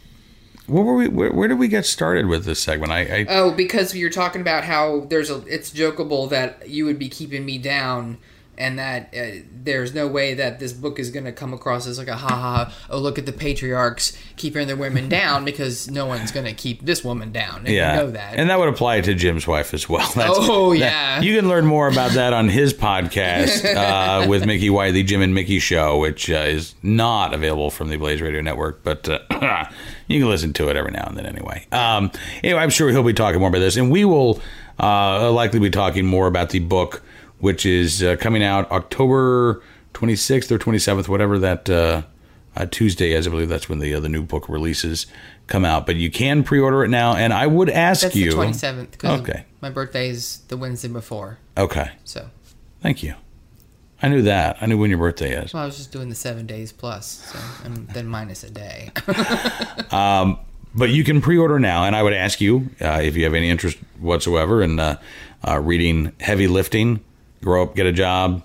[0.66, 1.08] where were we?
[1.08, 2.92] Where, where did we get started with this segment?
[2.92, 6.98] I, I Oh, because you're talking about how there's a it's jokeable that you would
[6.98, 8.18] be keeping me down
[8.58, 11.98] and that uh, there's no way that this book is going to come across as
[11.98, 16.06] like a ha ha oh look at the patriarchs keeping their women down because no
[16.06, 18.68] one's going to keep this woman down and yeah, you know that and that would
[18.68, 20.10] apply to Jim's wife as well.
[20.14, 21.20] That's, Oh, that- yeah.
[21.20, 25.20] you can learn more about that on his podcast uh, with Mickey White, the Jim
[25.22, 29.18] and Mickey Show, which uh, is not available from the Blaze Radio Network, but uh,
[30.06, 31.66] you can listen to it every now and then anyway.
[31.72, 32.10] Um,
[32.42, 34.40] anyway, I'm sure he'll be talking more about this, and we will
[34.78, 37.02] uh, likely be talking more about the book,
[37.46, 39.62] which is uh, coming out October
[39.94, 41.70] 26th or 27th, whatever that.
[41.70, 42.02] Uh,
[42.58, 45.06] uh, Tuesday, as I believe that's when the uh, the new book releases
[45.46, 45.84] come out.
[45.84, 48.30] But you can pre-order it now, and I would ask that's you.
[48.30, 49.44] the 27th because Okay.
[49.60, 52.30] my birthday is the Wednesday before Okay, so
[52.80, 53.14] thank you.
[54.02, 54.56] I knew that.
[54.62, 55.52] I knew when your birthday is.
[55.52, 58.90] well I was just doing the seven days plus so and then minus a day
[60.74, 63.50] But you can pre-order now, and I would ask you uh, if you have any
[63.50, 64.98] interest whatsoever in uh,
[65.46, 67.00] uh, reading heavy lifting,
[67.42, 68.42] grow up, get a job,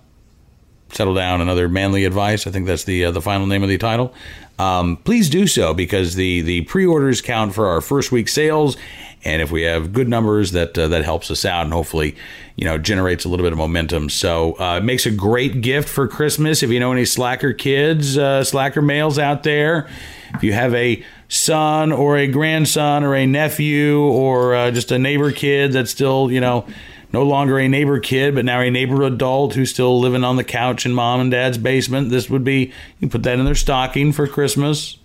[0.94, 2.48] settle down, Another manly advice.
[2.48, 4.14] I think that's the uh, the final name of the title.
[4.60, 8.78] Um, please do so because the the pre-orders count for our first week sales,
[9.24, 12.16] and if we have good numbers, that uh, that helps us out, and hopefully,
[12.56, 14.10] you know, generates a little bit of momentum.
[14.10, 16.62] So uh, it makes a great gift for Christmas.
[16.62, 19.90] If you know any slacker kids, uh, slacker males out there,
[20.36, 25.00] if you have a son or a grandson or a nephew or uh, just a
[25.00, 26.68] neighbor kid that's still, you know,
[27.14, 30.44] no longer a neighbor kid, but now a neighbor adult who's still living on the
[30.44, 32.10] couch in mom and dad's basement.
[32.10, 34.98] This would be, you put that in their stocking for Christmas.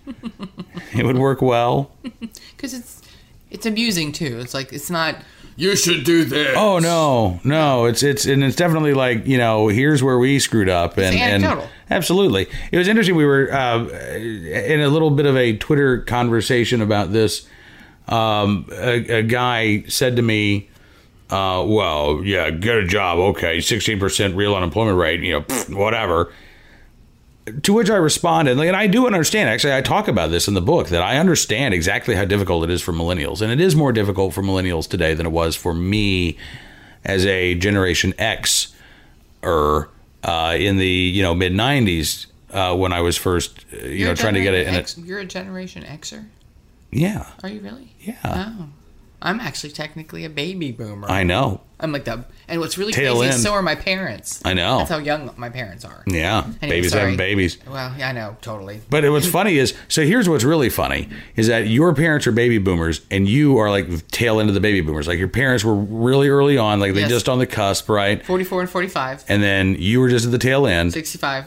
[0.93, 1.91] it would work well.
[2.55, 3.01] because it's
[3.49, 5.15] it's amusing too it's like it's not
[5.55, 9.69] you should do this Oh no, no, it's it's and it's definitely like you know
[9.69, 13.15] here's where we screwed up and and absolutely it was interesting.
[13.15, 17.47] We were uh, in a little bit of a Twitter conversation about this.
[18.07, 20.69] Um, a, a guy said to me,
[21.29, 25.75] uh, "Well, yeah, get a job, okay, sixteen percent real unemployment rate, you know, pfft,
[25.75, 26.31] whatever."
[27.63, 29.49] To which I responded, and I do understand.
[29.49, 32.69] Actually, I talk about this in the book that I understand exactly how difficult it
[32.69, 35.73] is for millennials, and it is more difficult for millennials today than it was for
[35.73, 36.37] me
[37.05, 38.73] as a Generation X
[39.45, 39.89] er
[40.23, 44.09] uh, in the you know mid '90s uh, when I was first uh, you You're
[44.09, 44.67] know trying to get it.
[44.67, 46.25] In a, X, you're a Generation Xer.
[46.91, 47.93] yeah, Are you really?
[48.01, 48.67] yeah, Oh,
[49.27, 51.09] I'm actually technically a baby boomer.
[51.09, 51.61] I know.
[51.79, 53.35] I'm like the, and what's really Tail crazy end.
[53.35, 54.41] is so are my parents.
[54.43, 54.79] I know.
[54.79, 56.03] That's how young my parents are.
[56.07, 57.01] Yeah, Anyway, babies sorry.
[57.03, 57.57] having babies.
[57.69, 58.81] Well, yeah, I know, totally.
[58.89, 62.57] But what's funny is, so here's what's really funny is that your parents are baby
[62.57, 65.07] boomers and you are like tail end of the baby boomers.
[65.07, 67.09] Like your parents were really early on, like they Yes.
[67.09, 68.25] just on the cusp, right?
[68.25, 70.93] 44 and 45, And then you were just at the tail end.
[70.93, 71.45] 65.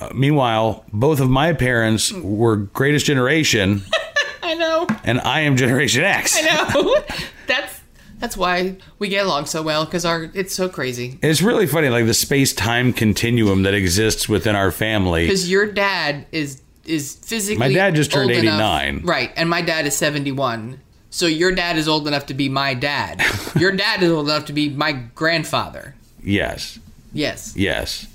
[0.00, 3.82] Uh, meanwhile, both of my parents were greatest generation
[4.42, 4.86] I know.
[5.04, 6.36] and I am Generation X.
[6.36, 6.96] I know.
[7.46, 7.80] that's
[8.18, 11.18] that's why we get along so well because our it's so crazy.
[11.22, 15.24] It's really funny, like the space time continuum that exists within our family.
[15.26, 19.02] Because your dad is is physically My dad just turned old 89.
[19.04, 19.30] right?
[19.36, 20.80] And my dad is 71.
[21.10, 23.22] So your dad is old enough to be my dad.
[23.58, 25.94] your dad is old enough to be my grandfather.
[26.24, 26.78] Yes,
[27.12, 27.54] Yes.
[27.56, 28.06] yes,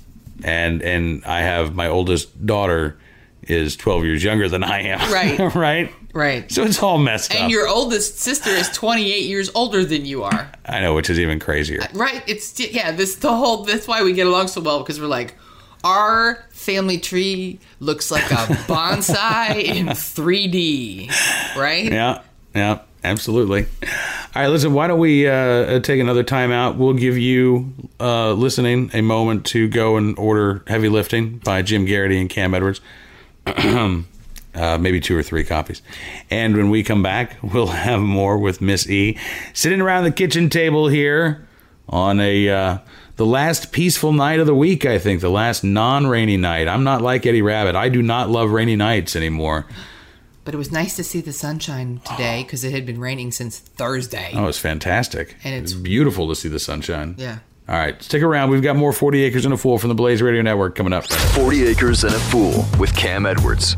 [0.42, 2.98] and and I have my oldest daughter
[3.42, 5.12] is twelve years younger than I am.
[5.12, 5.38] Right.
[5.54, 5.92] right.
[6.14, 6.50] Right.
[6.50, 7.42] So it's all messed And up.
[7.44, 10.50] And your oldest sister is 28 years older than you are.
[10.64, 11.80] I know, which is even crazier.
[11.92, 12.22] Right?
[12.26, 15.36] It's yeah, this the whole that's why we get along so well because we're like
[15.84, 18.34] our family tree looks like a
[18.66, 21.08] bonsai in 3D,
[21.56, 21.84] right?
[21.84, 22.22] Yeah,
[22.54, 23.66] yeah, absolutely.
[23.82, 26.76] All right, listen, why don't we uh, take another time out?
[26.76, 31.86] We'll give you, uh, listening, a moment to go and order Heavy Lifting by Jim
[31.86, 32.80] Geraghty and Cam Edwards.
[34.58, 35.82] uh, maybe two or three copies.
[36.30, 39.16] And when we come back, we'll have more with Miss E.
[39.52, 41.46] Sitting around the kitchen table here
[41.88, 42.48] on a.
[42.48, 42.78] Uh,
[43.16, 46.68] the last peaceful night of the week, I think, the last non rainy night.
[46.68, 47.74] I'm not like Eddie Rabbitt.
[47.74, 49.66] I do not love rainy nights anymore.
[50.44, 53.58] But it was nice to see the sunshine today because it had been raining since
[53.58, 54.30] Thursday.
[54.34, 55.36] Oh, it's fantastic.
[55.42, 57.16] And it's- beautiful to see the sunshine.
[57.18, 57.40] Yeah.
[57.68, 58.48] All right, stick around.
[58.48, 61.04] We've got more 40 Acres and a Fool from the Blaze Radio Network coming up.
[61.04, 63.76] 40 Acres and a Fool with Cam Edwards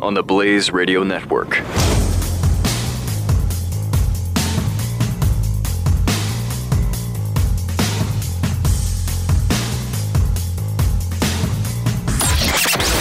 [0.00, 1.50] on the Blaze Radio Network.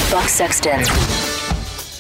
[0.10, 0.80] Buck Sexton.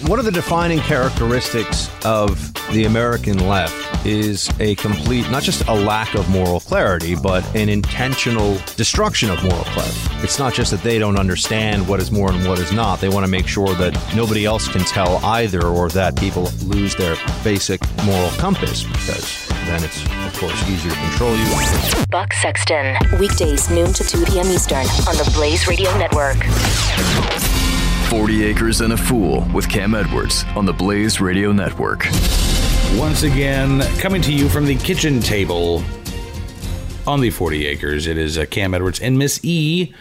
[0.07, 5.73] One of the defining characteristics of the American left is a complete, not just a
[5.73, 9.97] lack of moral clarity, but an intentional destruction of moral clarity.
[10.23, 12.99] It's not just that they don't understand what is more and what is not.
[12.99, 16.95] They want to make sure that nobody else can tell either or that people lose
[16.95, 22.05] their basic moral compass because then it's, of course, easier to control you.
[22.09, 22.97] Buck Sexton.
[23.19, 24.47] Weekdays, noon to 2 p.m.
[24.47, 26.37] Eastern on the Blaze Radio Network.
[28.09, 32.07] 40 Acres and a Fool with Cam Edwards on the Blaze Radio Network.
[32.95, 35.83] Once again, coming to you from the kitchen table
[37.05, 39.93] on the 40 Acres, it is uh, Cam Edwards and Miss E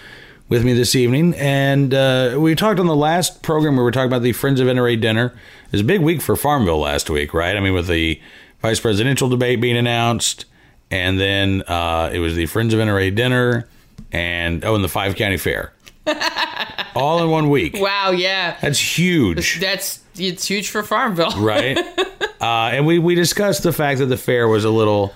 [0.49, 1.35] with me this evening.
[1.35, 4.61] And uh, we talked on the last program where we were talking about the Friends
[4.61, 5.27] of NRA dinner.
[5.67, 7.57] It was a big week for Farmville last week, right?
[7.57, 8.21] I mean, with the
[8.63, 10.47] vice presidential debate being announced,
[10.91, 13.69] and then uh, it was the Friends of NRA dinner,
[14.13, 15.73] and oh, and the five county fair.
[16.95, 17.77] All in one week.
[17.79, 18.57] Wow, yeah.
[18.61, 19.61] That's huge.
[19.61, 21.31] That's it's huge for Farmville.
[21.39, 21.79] right?
[22.41, 25.13] uh, and we we discussed the fact that the fair was a little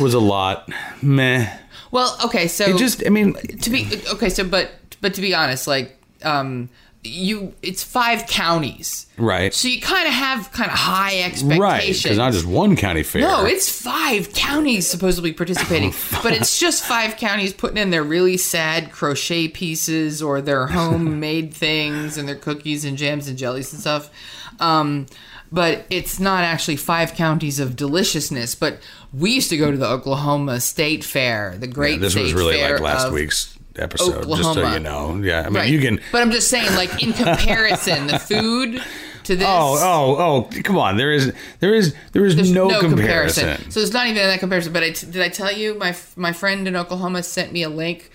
[0.00, 0.70] was a lot
[1.02, 1.58] meh.
[1.90, 5.34] Well, okay, so It just, I mean, to be okay, so but but to be
[5.34, 6.68] honest, like um
[7.04, 9.06] you it's five counties.
[9.18, 11.60] right, So you kind of have kind of high expectations.
[11.60, 13.22] right, because not just one county fair.
[13.22, 18.38] No, it's five counties supposedly participating, but it's just five counties putting in their really
[18.38, 23.80] sad crochet pieces or their homemade things and their cookies and jams and jellies and
[23.80, 24.10] stuff.
[24.58, 25.06] Um,
[25.52, 28.54] but it's not actually five counties of deliciousness.
[28.54, 28.80] But
[29.12, 31.92] we used to go to the Oklahoma State Fair, the great.
[31.94, 35.16] Yeah, this state was really fair like last of week's episode, just so you know.
[35.22, 35.70] Yeah, I mean, Right.
[35.70, 36.00] you can.
[36.12, 38.82] But I'm just saying, like in comparison, the food
[39.24, 39.46] to this.
[39.48, 40.16] Oh, oh,
[40.52, 40.62] oh!
[40.62, 43.70] Come on, there is, there is, there is There's no, comparison.
[43.70, 44.72] So it's not even that comparison.
[44.72, 47.68] But I t- did I tell you my my friend in Oklahoma sent me a
[47.68, 48.10] link.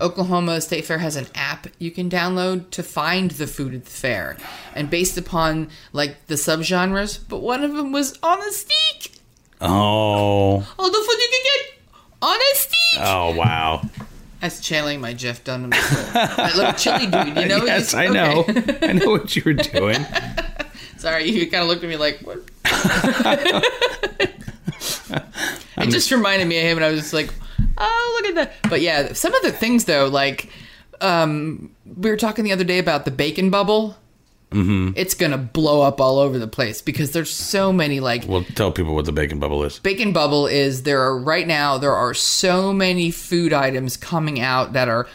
[0.00, 3.90] Oklahoma State Fair has an app you can download to find the food at the
[3.90, 4.38] fair,
[4.74, 7.18] and based upon like the subgenres.
[7.28, 9.12] But one of them was on a stake.
[9.60, 11.74] Oh, All the food you can get
[12.22, 13.00] on a stake.
[13.00, 13.82] oh, wow!
[14.42, 17.36] That's channeling my Jeff Dunham, that little chilly dude.
[17.38, 17.64] You know?
[17.64, 18.76] yes, I know, okay.
[18.82, 20.04] I know what you were doing.
[20.96, 22.38] Sorry, you kind of looked at me like, what?
[25.78, 27.32] it just reminded me of him, and I was just like,
[27.78, 28.68] oh, look at that.
[28.68, 30.48] But yeah, some of the things, though, like,
[31.00, 33.96] um, we were talking the other day about the bacon bubble.
[34.52, 34.92] Mm-hmm.
[34.96, 38.44] It's going to blow up all over the place because there's so many, like, Well,
[38.54, 39.78] tell people what the bacon bubble is.
[39.78, 44.72] bacon bubble is there are right now there are so many food items coming out
[44.74, 45.06] that are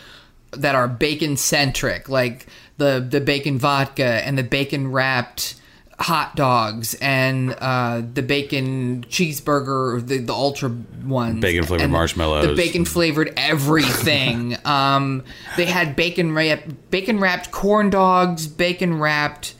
[0.51, 2.47] that are bacon centric like
[2.77, 5.55] the the bacon vodka and the bacon wrapped
[5.99, 10.69] hot dogs and uh, the bacon cheeseburger the, the ultra
[11.03, 12.45] ones Bacon flavored marshmallows.
[12.45, 15.23] the bacon flavored everything um,
[15.55, 19.55] they had bacon wrap bacon wrapped corn dogs bacon wrapped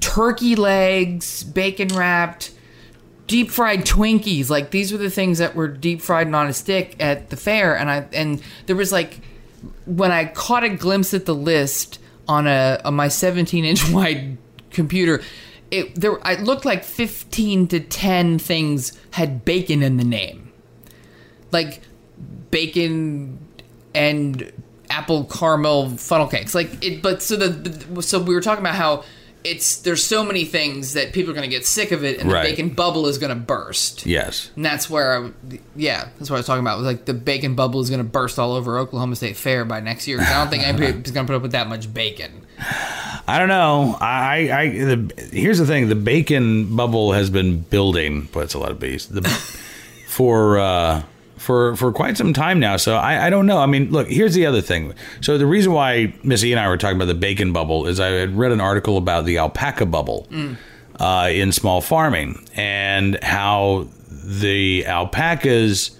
[0.00, 2.50] turkey legs bacon wrapped
[3.32, 4.50] deep fried Twinkies.
[4.50, 7.36] Like these were the things that were deep fried and on a stick at the
[7.36, 9.20] fair, and I and there was like
[9.86, 11.98] when I caught a glimpse at the list
[12.28, 14.36] on a on my 17 inch wide
[14.70, 15.22] computer.
[15.72, 20.52] It there it looked like 15 to 10 things had bacon in the name.
[21.50, 21.80] Like
[22.50, 23.38] bacon
[23.94, 24.52] and
[24.90, 26.54] apple caramel funnel cakes.
[26.54, 29.04] Like it but so the so we were talking about how
[29.44, 32.30] it's there's so many things that people are going to get sick of it and
[32.30, 32.44] Right.
[32.44, 34.06] the bacon bubble is going to burst.
[34.06, 34.52] Yes.
[34.54, 35.30] And that's where, I,
[35.74, 36.78] yeah, that's what I was talking about.
[36.78, 39.80] Was like the bacon bubble is going to burst all over Oklahoma State Fair by
[39.80, 40.20] next year.
[40.20, 42.41] I don't think anybody's going to put up with that much bacon.
[43.26, 43.96] I don't know.
[44.00, 48.28] I, I the, here's the thing: the bacon bubble has been building.
[48.32, 49.06] But it's a lot of bees.
[49.06, 49.22] The,
[50.08, 51.02] for uh,
[51.36, 52.76] for for quite some time now.
[52.76, 53.58] So I, I don't know.
[53.58, 54.08] I mean, look.
[54.08, 54.94] Here's the other thing.
[55.20, 58.08] So the reason why Missy and I were talking about the bacon bubble is I
[58.08, 60.28] had read an article about the alpaca bubble
[60.98, 65.98] uh, in small farming and how the alpacas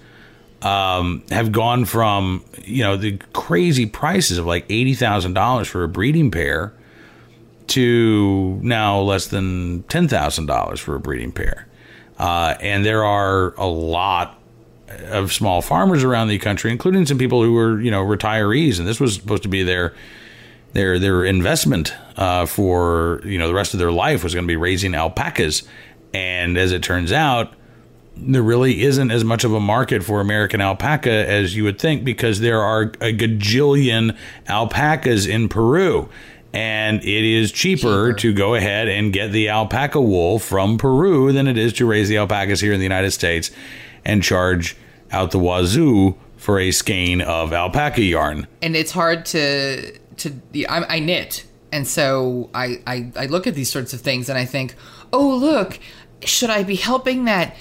[0.63, 5.83] um, have gone from you know the crazy prices of like eighty thousand dollars for
[5.83, 6.73] a breeding pair
[7.67, 11.67] to now less than ten thousand dollars for a breeding pair,
[12.17, 14.39] uh, and there are a lot
[15.05, 18.87] of small farmers around the country, including some people who were you know retirees, and
[18.87, 19.93] this was supposed to be their
[20.71, 24.51] their their investment uh, for you know the rest of their life was going to
[24.51, 25.63] be raising alpacas,
[26.13, 27.53] and as it turns out,
[28.15, 32.03] there really isn't as much of a market for American alpaca as you would think
[32.03, 34.15] because there are a gajillion
[34.47, 36.09] alpacas in Peru.
[36.53, 41.47] And it is cheaper, to go ahead and get the alpaca wool from Peru than
[41.47, 43.49] it is to raise the alpacas here in the United States
[44.05, 44.77] and charge
[45.11, 48.47] out the wazoo for a skein of alpaca yarn.
[48.61, 50.33] and it's hard to to
[50.67, 54.37] I, I knit and so I, I i look at these sorts of things and
[54.37, 54.75] i think
[55.13, 55.79] oh look
[56.25, 57.55] should i be helping that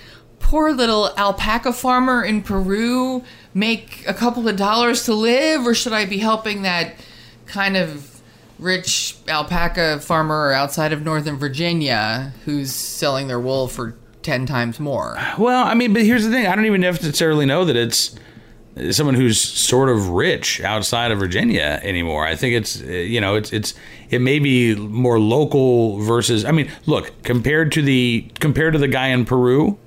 [0.52, 5.94] poor little alpaca farmer in peru make a couple of dollars to live or should
[5.94, 6.94] i be helping that
[7.46, 8.20] kind of
[8.58, 15.16] rich alpaca farmer outside of northern virginia who's selling their wool for 10 times more
[15.38, 18.14] Well, I mean, but here's the thing: I don't even necessarily know that it's
[18.90, 22.26] someone who's sort of rich outside of Virginia anymore.
[22.26, 23.74] I think it's uh, you know it's it's
[24.10, 26.44] it may be more local versus.
[26.44, 29.78] I mean, look compared to the compared to the guy in Peru.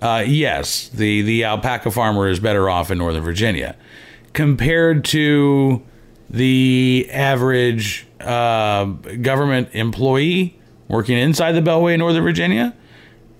[0.00, 3.76] Uh, yes, the the alpaca farmer is better off in Northern Virginia
[4.32, 5.82] compared to
[6.30, 10.58] the average uh, government employee
[10.88, 12.74] working inside the Beltway in Northern Virginia.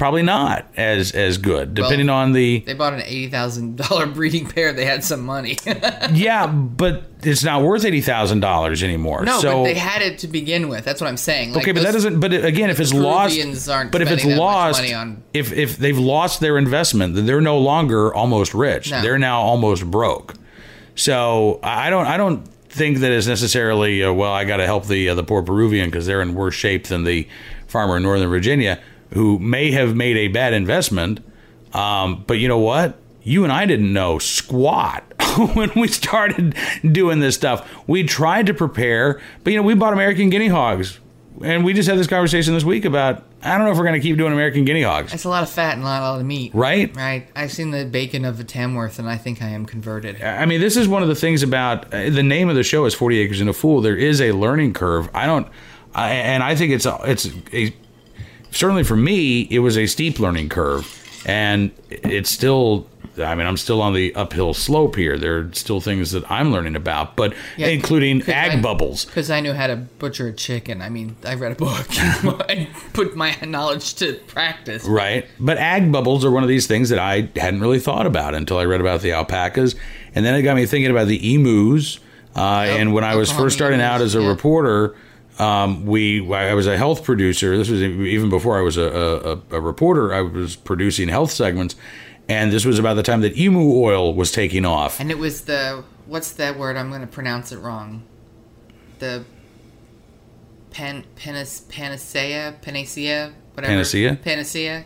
[0.01, 4.73] Probably not as as good, depending Well, on the they bought an $80000 breeding pair
[4.73, 5.59] they had some money
[6.15, 9.27] yeah, but it's not worth eighty thousand dollars anymore.
[9.27, 10.87] No, so but they had it to begin with.
[10.87, 11.53] That's what I'm saying.
[11.53, 14.23] Like, okay, but that doesn't But again, if it's lost, Peruvians aren't but if it's
[14.23, 17.59] spending that much lost, money on- if if they've lost their investment, then they're no
[17.59, 18.91] longer almost rich.
[18.91, 19.03] No.
[19.03, 20.33] They're now almost broke.
[20.95, 24.33] So I don't I don't think that it's necessarily uh, well.
[24.33, 27.05] I got to help the uh, the poor Peruvian because they're in worse shape than
[27.05, 27.29] the
[27.67, 28.81] farmer in Northern Virginia
[29.13, 31.21] who may have made a bad investment.
[31.73, 32.97] Um, but you know what?
[33.23, 35.05] You and I didn't know squat
[35.55, 36.55] when we started
[36.91, 37.69] doing this stuff.
[37.87, 40.99] We tried to prepare, but you know, we bought American guinea hogs.
[41.43, 43.99] And we just had this conversation this week about I don't know if we're going
[43.99, 45.15] to keep doing American guinea hogs.
[45.15, 46.55] It's a lot of fat and not a lot of meat.
[46.55, 46.95] Right?
[46.95, 47.27] Right.
[47.35, 50.21] I've seen the bacon of a Tamworth, and I think I am converted.
[50.23, 52.85] I mean, this is one of the things about uh, the name of the show
[52.85, 53.81] is Forty Acres and a Fool.
[53.81, 55.09] There is a learning curve.
[55.15, 55.49] I don't,
[55.95, 57.75] I, and I think it's a, it's a
[58.51, 60.87] certainly for me it was a steep learning curve,
[61.27, 62.87] and it's still.
[63.19, 65.19] I mean, I'm still on the uphill slope here.
[65.19, 69.05] There are still things that I'm learning about, but Yeah, including ag I- bubbles.
[69.05, 70.81] Because I knew how to butcher a chicken.
[70.81, 71.87] I mean, I read a book
[72.49, 74.85] and put my knowledge to practice.
[74.87, 75.27] Right.
[75.39, 78.57] But ag bubbles are one of these things that I hadn't really thought about until
[78.59, 79.75] I read about the alpacas.
[80.15, 81.99] And then it got me thinking about the emus.
[82.37, 84.29] Uh, and when I was first starting out as a yeah.
[84.29, 84.95] reporter,
[85.41, 87.57] um, we I was a health producer.
[87.57, 90.13] This was even before I was a, a, a reporter.
[90.13, 91.77] I was producing health segments.
[92.29, 95.01] And this was about the time that emu oil was taking off.
[95.01, 96.77] And it was the what's that word?
[96.77, 98.05] I'm going to pronounce it wrong.
[99.01, 99.25] The
[100.71, 104.19] pan panis, panacea panacea whatever Panacea?
[104.23, 104.85] panacea.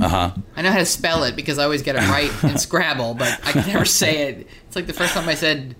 [0.00, 0.30] Uh huh.
[0.54, 3.40] I know how to spell it because I always get it right in Scrabble, but
[3.44, 4.46] I can never say it.
[4.66, 5.76] It's like the first time I said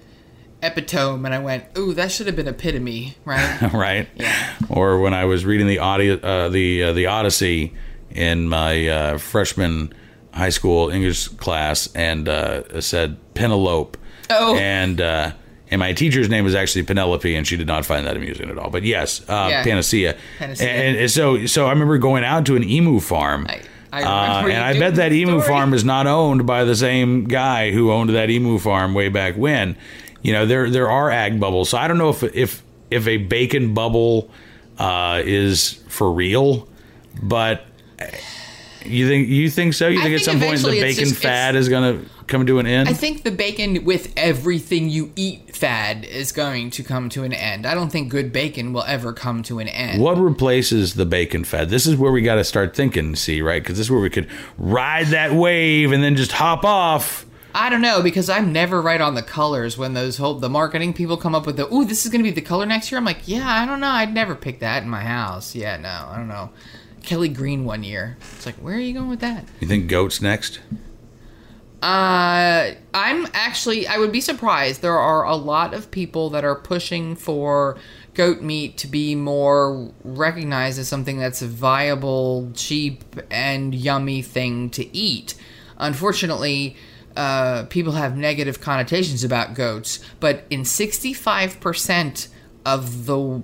[0.63, 3.61] epitome, and I went, "Ooh, that should have been epitome," right?
[3.73, 4.09] right?
[4.17, 4.55] Yeah.
[4.69, 7.75] Or when I was reading the audio, uh, the uh, the Odyssey
[8.11, 9.93] in my uh, freshman
[10.33, 13.99] high school English class, and uh, said Penelope.
[14.31, 14.57] Oh.
[14.57, 15.33] And uh,
[15.71, 18.59] and my teacher's name was actually Penelope, and she did not find that amusing at
[18.59, 18.71] all.
[18.71, 19.63] But yes, uh, Yeah.
[19.65, 20.17] Panacea.
[20.39, 20.69] Panacea.
[20.69, 23.47] And, and so so I remember going out to an emu farm.
[23.49, 26.65] I- I uh, remember and I bet that the emu farm is not owned by
[26.65, 29.77] the same guy who owned that emu farm way back when.
[30.23, 31.71] You know, there there are ag bubbles.
[31.71, 34.31] So I don't know if if if a bacon bubble
[34.79, 36.69] uh, is for real,
[37.23, 37.65] but
[38.85, 39.89] you think you think so?
[39.89, 42.59] You I think, at some point the bacon just- fad is going to come to
[42.59, 42.89] an end?
[42.89, 47.33] I think the bacon with everything you eat fad is going to come to an
[47.33, 47.67] end.
[47.67, 50.01] I don't think good bacon will ever come to an end.
[50.01, 51.71] what replaces the bacon fad?
[51.71, 53.63] This is where we got to start thinking, see, right?
[53.63, 57.25] Because this is where we could ride that wave and then just hop off
[57.55, 60.93] I don't know because I'm never right on the colors when those whole the marketing
[60.93, 62.99] people come up with the ooh this is gonna be the color next year.
[62.99, 65.55] I'm like yeah I don't know I'd never pick that in my house.
[65.55, 66.51] Yeah no I don't know.
[67.03, 68.17] Kelly Green one year.
[68.37, 69.45] It's like where are you going with that?
[69.61, 70.61] You think goats next?
[71.81, 74.83] Uh, I'm actually I would be surprised.
[74.83, 77.79] There are a lot of people that are pushing for
[78.15, 84.71] goat meat to be more recognized as something that's a viable, cheap, and yummy thing
[84.71, 85.35] to eat.
[85.77, 86.77] Unfortunately,
[87.19, 92.29] uh, people have negative connotations about goats, but in 65%
[92.65, 93.43] of the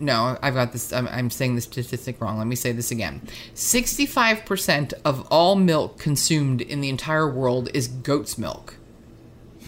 [0.00, 0.92] no, I've got this.
[0.92, 2.36] I'm, I'm saying the statistic wrong.
[2.36, 3.22] Let me say this again.
[3.54, 8.74] 65% of all milk consumed in the entire world is goat's milk.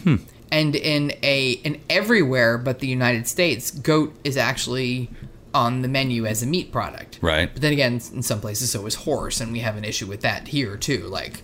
[0.03, 0.17] Hmm.
[0.51, 5.09] And in a in everywhere but the United States, goat is actually
[5.53, 7.19] on the menu as a meat product.
[7.21, 7.49] Right.
[7.51, 10.21] But then again, in some places, so is horse, and we have an issue with
[10.21, 11.07] that here too.
[11.07, 11.41] Like,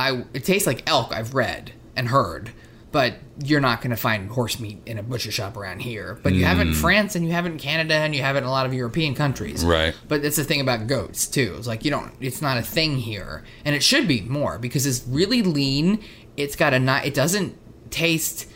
[0.00, 1.12] I it tastes like elk.
[1.12, 2.52] I've read and heard,
[2.90, 6.18] but you're not going to find horse meat in a butcher shop around here.
[6.22, 8.36] But you have it in France, and you have it in Canada, and you have
[8.36, 9.64] it in a lot of European countries.
[9.64, 9.94] Right.
[10.08, 11.54] But it's the thing about goats too.
[11.58, 12.12] It's like you don't.
[12.20, 16.02] It's not a thing here, and it should be more because it's really lean.
[16.36, 17.04] It's got a not.
[17.04, 17.56] It doesn't
[17.90, 18.46] taste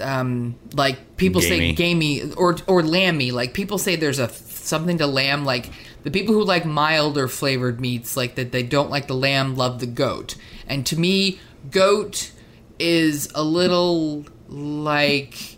[0.00, 2.22] um like people say Gamey.
[2.22, 5.70] gamey or or lamby like people say there's a something to lamb like
[6.02, 9.78] the people who like milder flavored meats like that they don't like the lamb love
[9.80, 10.34] the goat
[10.66, 11.38] and to me
[11.70, 12.32] goat
[12.78, 15.56] is a little like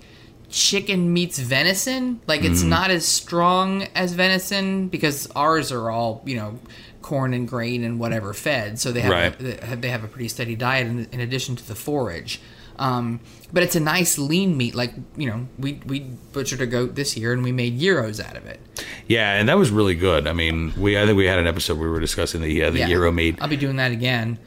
[0.50, 2.68] chicken meets venison like it's Mm.
[2.68, 6.58] not as strong as venison because ours are all you know
[7.02, 9.38] corn and grain and whatever fed so they have Right.
[9.38, 12.40] they have, they have a pretty steady diet in, in addition to the forage.
[12.76, 13.20] Um,
[13.52, 14.74] but it's a nice lean meat.
[14.74, 16.00] Like you know, we we
[16.32, 18.60] butchered a goat this year and we made gyros out of it.
[19.06, 20.26] Yeah, and that was really good.
[20.26, 22.70] I mean, we I think we had an episode where we were discussing the uh,
[22.70, 22.88] the Yeah.
[22.88, 23.38] gyro meat.
[23.40, 24.38] I'll be doing that again.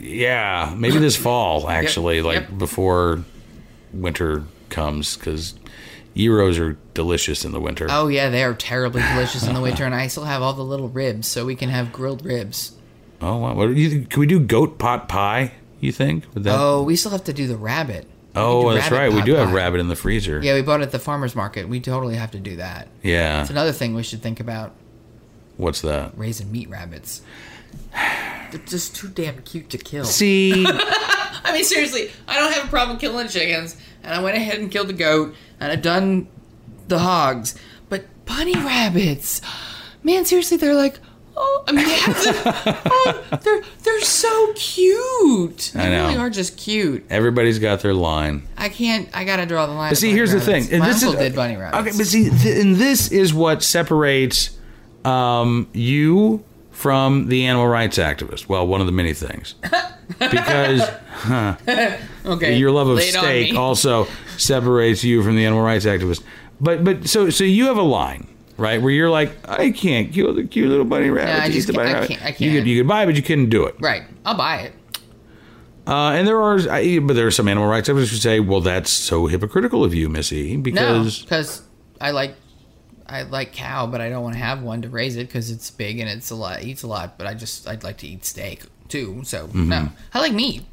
[0.00, 2.58] Yeah, maybe this fall actually, like yep.
[2.58, 3.24] before
[3.92, 5.54] winter comes, because
[6.14, 7.86] gyros are delicious in the winter.
[7.90, 10.64] Oh yeah, they are terribly delicious in the winter, and I still have all the
[10.64, 12.72] little ribs, so we can have grilled ribs.
[13.20, 13.52] Oh, wow.
[13.54, 15.50] What, you, can we do goat pot pie?
[15.80, 16.32] You think?
[16.34, 16.58] That?
[16.58, 18.06] Oh, we still have to do the rabbit.
[18.34, 19.14] Oh, that's rabbit right.
[19.14, 20.40] We do have rabbit in the freezer.
[20.42, 21.68] Yeah, we bought it at the farmers market.
[21.68, 22.88] We totally have to do that.
[23.02, 23.40] Yeah.
[23.40, 24.74] It's another thing we should think about
[25.56, 26.12] What's that?
[26.16, 27.22] raising meat rabbits.
[28.50, 30.04] They're just too damn cute to kill.
[30.04, 34.58] See, I mean, seriously, I don't have a problem killing chickens, and I went ahead
[34.58, 36.28] and killed the goat, and I've done
[36.88, 37.54] the hogs.
[37.88, 39.40] But bunny rabbits,
[40.02, 40.98] man, seriously, they're like,
[41.38, 45.72] oh, I mean, they have to, oh, they're they're so cute.
[45.74, 46.06] They I know.
[46.08, 47.04] really are just cute.
[47.10, 48.46] everybody's got their line.
[48.56, 49.08] I can't.
[49.14, 49.90] I gotta draw the line.
[49.90, 50.68] But see, here's the thing.
[50.70, 51.88] and My this uncle is, did bunny rabbits.
[51.88, 54.56] Okay, but see, th- and this is what separates
[55.04, 58.48] um, you from the animal rights activist.
[58.48, 59.54] Well, one of the many things.
[60.18, 60.80] Because
[62.24, 64.06] okay, your love of steak also
[64.38, 66.22] separates you from the animal rights activist.
[66.60, 68.26] But but so so you have a line.
[68.58, 71.42] Right where you're like, I can't kill the cute little bunny rabbit.
[71.44, 72.52] I just can't- bunny I rabbit." can't- I You can't.
[72.58, 73.76] could you could buy, it, but you couldn't do it.
[73.80, 74.72] Right, I'll buy it.
[75.86, 78.60] Uh, and there are, I, but there are some animal rights activists who say, "Well,
[78.60, 81.62] that's so hypocritical of you, Missy, No, because because
[82.00, 82.34] I like
[83.06, 85.70] I like cow, but I don't want to have one to raise it because it's
[85.70, 87.16] big and it's a lot eats a lot.
[87.16, 89.22] But I just I'd like to eat steak too.
[89.24, 89.68] So Mm-hmm.
[89.70, 90.64] no, I like meat.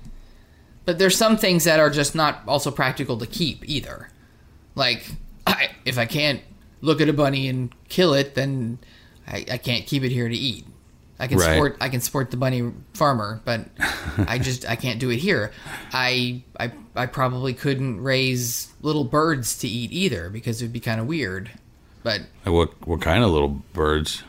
[0.84, 4.10] But there's some things that are just not also practical to keep either.
[4.76, 5.06] Like
[5.48, 6.42] I, if I can't
[6.86, 8.80] look at a bunny and kill it, then
[9.28, 10.66] I, I can't keep it here to eat.
[11.20, 11.54] I can Right.
[11.54, 13.68] support I can support the bunny farmer, but
[14.28, 15.52] I just I can't do it here.
[15.94, 20.80] I I I probably couldn't raise little birds to eat either because it would be
[20.82, 21.52] kind of weird.
[22.04, 24.24] But what what kind of little birds?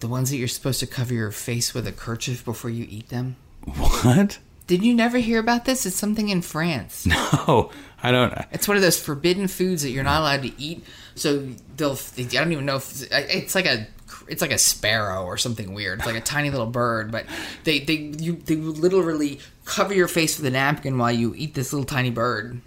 [0.00, 3.08] the ones that you're supposed to cover your face with a kerchief before you eat
[3.08, 3.34] them.
[3.64, 4.38] What?
[4.66, 5.86] Did you never hear about this?
[5.86, 7.06] It's something in France.
[7.46, 7.70] No,
[8.02, 8.32] I don't.
[8.52, 10.84] It's one of those forbidden foods that you're not allowed to eat.
[11.14, 11.98] So they'll.
[12.18, 13.86] I don't even know if it's like a.
[14.28, 16.00] It's like a sparrow or something weird.
[16.00, 17.26] It's like a tiny little bird, but
[17.64, 21.72] they they you they literally cover your face with a napkin while you eat this
[21.72, 22.60] little tiny bird.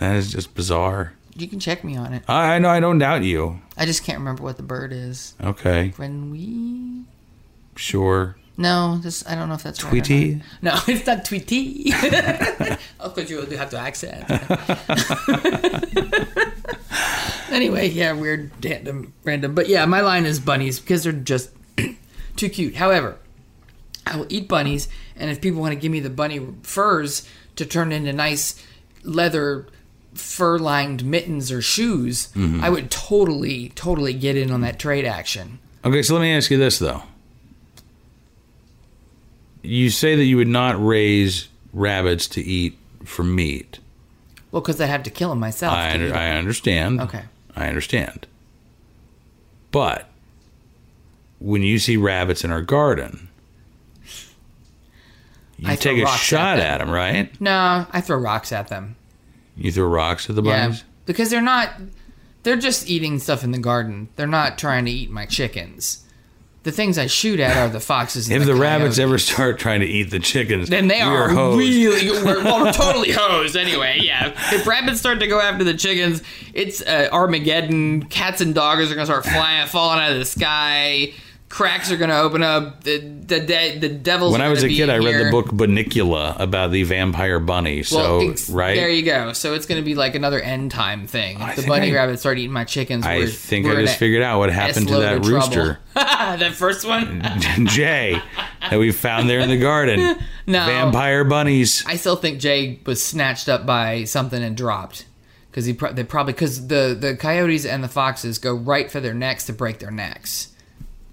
[0.00, 1.12] That is just bizarre.
[1.36, 2.22] You can check me on it.
[2.28, 2.68] I, I know.
[2.68, 3.60] I don't doubt you.
[3.76, 5.34] I just can't remember what the bird is.
[5.42, 7.04] Okay, When we
[7.76, 8.36] sure.
[8.56, 10.42] no, this I don't know if that's right Tweety?
[10.62, 10.88] not.
[10.88, 11.92] No, it's not Tweety.
[13.00, 14.24] of course, you do have to accent.
[17.50, 19.54] anyway, yeah, weird, random, random.
[19.54, 21.50] But yeah, my line is bunnies because they're just
[22.36, 22.76] too cute.
[22.76, 23.18] However,
[24.06, 27.66] I will eat bunnies, and if people want to give me the bunny furs to
[27.66, 28.64] turn into nice
[29.02, 29.66] leather
[30.14, 32.62] fur-lined mittens or shoes, mm-hmm.
[32.62, 35.58] I would totally, totally get in on that trade action.
[35.84, 37.02] Okay, so let me ask you this though.
[39.62, 43.78] you say that you would not raise rabbits to eat for meat.
[44.56, 45.74] Well, because I have to kill him myself.
[45.74, 46.14] I, under.
[46.14, 47.02] I understand.
[47.02, 47.24] Okay.
[47.54, 48.26] I understand.
[49.70, 50.08] But
[51.38, 53.28] when you see rabbits in our garden,
[55.58, 56.64] you I take a rocks at shot them.
[56.64, 57.38] at them, right?
[57.38, 58.96] No, I throw rocks at them.
[59.58, 61.74] You throw rocks at the Yeah, because they're not.
[62.42, 64.08] They're just eating stuff in the garden.
[64.16, 66.02] They're not trying to eat my chickens.
[66.66, 68.26] The things I shoot at are the foxes.
[68.26, 71.28] And If the, the rabbits ever start trying to eat the chickens, then they are,
[71.28, 71.60] hosed.
[71.60, 74.00] really we're, well, we're totally hosed anyway.
[74.02, 78.06] Yeah, if rabbits start to go after the chickens, it's uh, Armageddon.
[78.06, 81.12] Cats and dogs are gonna start flying, falling out of the sky.
[81.48, 82.82] Cracks are gonna open up.
[82.82, 84.32] The the de- the devils.
[84.32, 85.24] When I was a kid, I read here.
[85.26, 87.84] the book Bunnicula about the vampire bunny.
[87.84, 88.74] So, Well, ex- right?
[88.74, 89.32] there you go.
[89.32, 91.40] So it's going to be like another end time thing.
[91.40, 93.06] I If the bunny I- rabbits start eating my chickens.
[93.06, 96.84] I we're- think we're I just figured out what happened to that rooster, that first
[96.86, 97.22] one.
[97.66, 98.20] Jay,
[98.68, 100.18] that we found there in the garden.
[100.48, 100.64] No.
[100.64, 101.82] Vampire bunnies.
[101.88, 105.04] I still think Jay was snatched up by something and dropped
[105.50, 109.00] because he pro- they probably because the the coyotes and the foxes go right for
[109.00, 110.52] their necks to break their necks.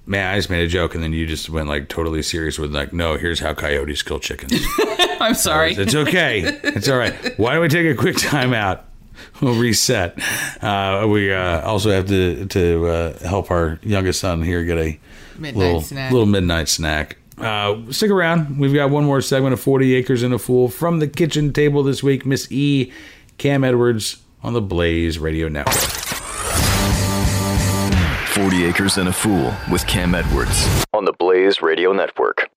[0.06, 2.76] Man, I just made a joke, and then you just went like totally serious with
[2.76, 4.54] like, no, here's how coyotes kill chickens.
[5.22, 5.74] I'm sorry.
[5.76, 6.41] It's okay.
[6.41, 7.14] It's all right.
[7.39, 8.86] Why don't we take a quick time out?
[9.41, 10.20] We'll reset.
[10.62, 14.99] Uh, we uh, also have to to uh, help our youngest son here get a
[15.38, 16.12] Midnight little snack.
[16.12, 17.18] little midnight snack.
[17.38, 18.60] Uh, stick around.
[18.60, 21.82] We've got one more segment of 40 Acres and a Fool from the kitchen table
[21.84, 22.26] this week.
[22.26, 22.91] Miss E,
[23.38, 26.03] Cam Edwards on the Blaze Radio Network.
[28.34, 32.49] 40 Acres and a Fool with Cam Edwards on the Blaze Radio Network.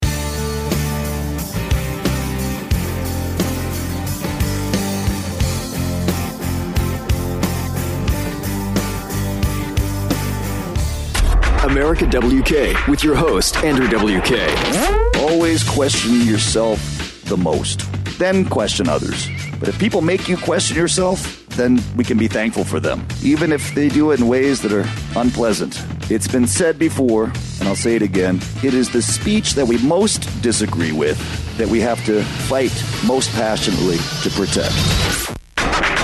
[11.65, 15.19] America WK with your host, Andrew WK.
[15.19, 17.86] Always question yourself the most,
[18.19, 19.29] then question others.
[19.59, 23.53] But if people make you question yourself, then we can be thankful for them, even
[23.53, 24.87] if they do it in ways that are
[25.19, 25.83] unpleasant.
[26.11, 27.25] It's been said before,
[27.59, 31.19] and I'll say it again it is the speech that we most disagree with
[31.57, 32.73] that we have to fight
[33.07, 34.75] most passionately to protect.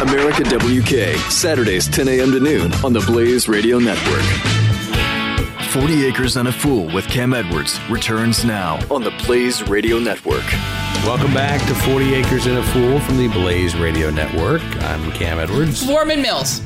[0.02, 2.32] America WK, Saturdays 10 a.m.
[2.32, 4.24] to noon on the Blaze Radio Network.
[5.70, 10.44] 40 Acres and a Fool with Cam Edwards returns now on the Blaze Radio Network.
[11.05, 14.62] Welcome back to 40 Acres and a Fool from the Blaze Radio Network.
[14.84, 15.84] I'm Cam Edwards.
[15.84, 16.61] Forman Mills.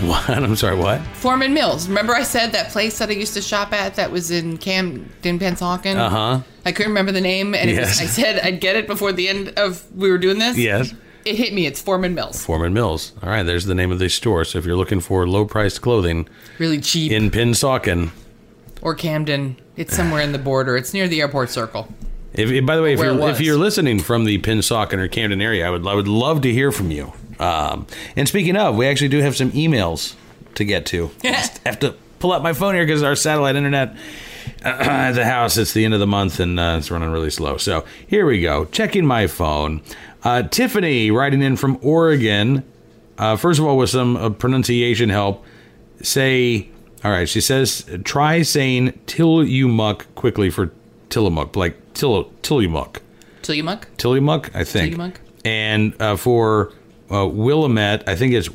[0.00, 0.28] What?
[0.30, 1.00] I'm sorry, what?
[1.14, 1.86] Forman Mills.
[1.88, 5.08] Remember I said that place that I used to shop at that was in Camden,
[5.38, 5.96] Pennsauken?
[5.96, 6.40] Uh huh.
[6.64, 8.00] I couldn't remember the name, and it Yes.
[8.00, 10.56] was, I said I'd get it before the end of we were doing this.
[10.58, 10.92] Yes.
[11.24, 11.66] It hit me.
[11.66, 12.44] It's Forman Mills.
[12.44, 13.12] Forman Mills.
[13.22, 14.44] All right, there's the name of the store.
[14.44, 17.12] So if you're looking for low priced clothing Really cheap.
[17.12, 18.10] in Pennsauken,
[18.82, 19.56] or Camden.
[19.76, 20.76] It's somewhere in the border.
[20.76, 21.88] It's near the airport circle.
[22.34, 25.40] If, if- by the way, if you're, if you're listening from the Pennsauken or Camden
[25.42, 27.12] area, I would I would love to hear from you.
[27.38, 30.14] Um, and speaking of, we actually do have some emails
[30.54, 31.10] to get to.
[31.22, 33.96] Just have to pull up my phone here because our satellite internet
[34.64, 35.56] uh, at the house.
[35.56, 37.56] It's the end of the month and uh, it's running really slow.
[37.56, 38.64] So here we go.
[38.66, 39.82] Checking my phone.
[40.22, 42.62] Uh, Tiffany writing in from Oregon.
[43.18, 45.44] Uh, first of all, with some uh, pronunciation help,
[46.02, 46.68] say.
[47.04, 50.70] All right, she says, try saying "till you muck" quickly for
[51.12, 53.02] Tillamook, like Till Tillamook.
[53.42, 53.88] Tillamook?
[53.98, 54.94] Tillamook, I think.
[54.94, 55.20] Tillamook?
[55.44, 56.72] And uh, for
[57.10, 58.48] uh, Willamette, I think it's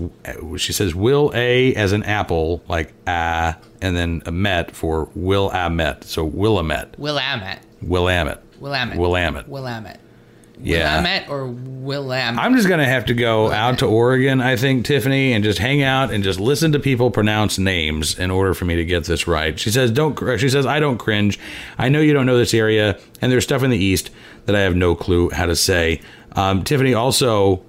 [0.61, 6.03] she says Will A as an apple, like ah, and then a Met for Willamette.
[6.03, 7.61] So Willamette, Willamette.
[7.81, 8.97] Willamette, Willamette.
[8.97, 9.47] Willamette.
[9.47, 9.99] Willamette.
[10.61, 10.93] Yeah.
[10.95, 12.37] Willamette or Willamette?
[12.43, 15.83] I'm just gonna have to go out to Oregon, I think, Tiffany, and just hang
[15.83, 19.27] out and just listen to people pronounce names in order for me to get this
[19.27, 19.59] right.
[19.59, 21.39] She says, "Don't." cr- She says, "I don't cringe.
[21.77, 24.09] I know you don't know this area, and there's stuff in the east
[24.45, 26.01] that I have no clue how to say."
[26.35, 27.61] Um, Tiffany also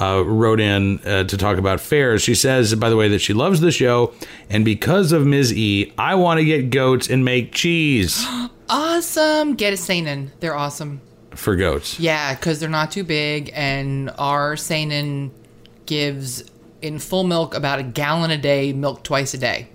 [0.00, 2.20] uh, wrote in uh, to talk about fairs.
[2.22, 4.12] She says, by the way, that she loves the show,
[4.50, 5.52] and because of Ms.
[5.52, 8.24] E, I want to get goats and make cheese
[8.68, 9.54] awesome.
[9.54, 10.30] Get a Saanen.
[10.40, 11.00] They're awesome.
[11.34, 11.98] For goats.
[11.98, 15.30] Yeah, because they're not too big, and our Saanen
[15.86, 16.44] gives
[16.82, 19.68] in full milk about a gallon a day, milk twice a day.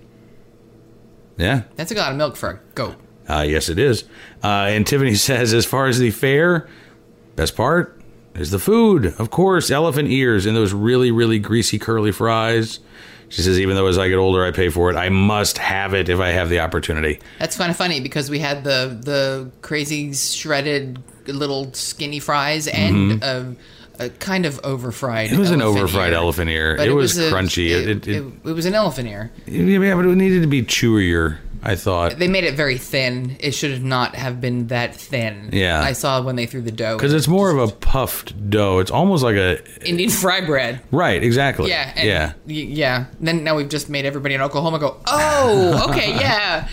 [1.37, 1.63] Yeah.
[1.75, 2.95] That's a lot of milk for a goat.
[3.27, 4.03] Uh, yes, it is.
[4.43, 6.67] Uh, and Tiffany says, as far as the fare,
[7.35, 7.99] best part
[8.35, 9.07] is the food.
[9.17, 12.79] Of course, elephant ears and those really, really greasy, curly fries.
[13.29, 14.95] She says, even though as I get older, I pay for it.
[14.95, 17.19] I must have it if I have the opportunity.
[17.37, 23.23] That's kind of funny because we had the the crazy shredded little skinny fries and
[23.23, 23.55] a,
[23.99, 25.27] a kind of over fried.
[25.27, 25.35] Mm-hmm.
[25.35, 26.15] It was an over-fried ear.
[26.17, 26.75] elephant ear.
[26.77, 27.67] But It was a- crunchy.
[27.69, 29.31] It, It- it- it- it was an elephant ear.
[29.45, 33.35] Yeah, but it needed to be chewier I thought They made it very thin.
[33.39, 35.49] It should not have been that thin.
[35.51, 35.81] Yeah.
[35.81, 36.95] I saw when they threw the dough.
[36.97, 38.79] because it's more of a puffed dough.
[38.79, 40.81] It's almost like a Indian fry bread.
[40.91, 41.69] right, exactly.
[41.69, 41.91] Yeah.
[41.95, 42.27] and yeah.
[42.47, 43.05] y- yeah.
[43.19, 46.69] Then now we've just made everybody in Oklahoma go, oh, okay, yeah.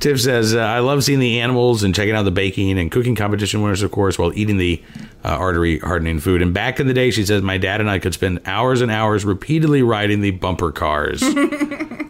[0.00, 3.14] Tiff says, uh, I love seeing the animals and checking out the baking and cooking
[3.14, 4.82] competition winners, of course, while eating the
[5.24, 6.42] uh, artery hardening food.
[6.42, 8.90] And back in the day, she says, my dad and I could spend hours and
[8.90, 11.22] hours repeatedly riding the bumper cars.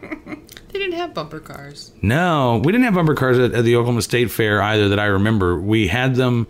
[1.17, 1.93] They didn't have bumper cars.
[2.03, 5.07] no, we didn't have bumper cars at, at the Oklahoma State Fair either that I
[5.07, 5.59] remember.
[5.59, 6.47] We had them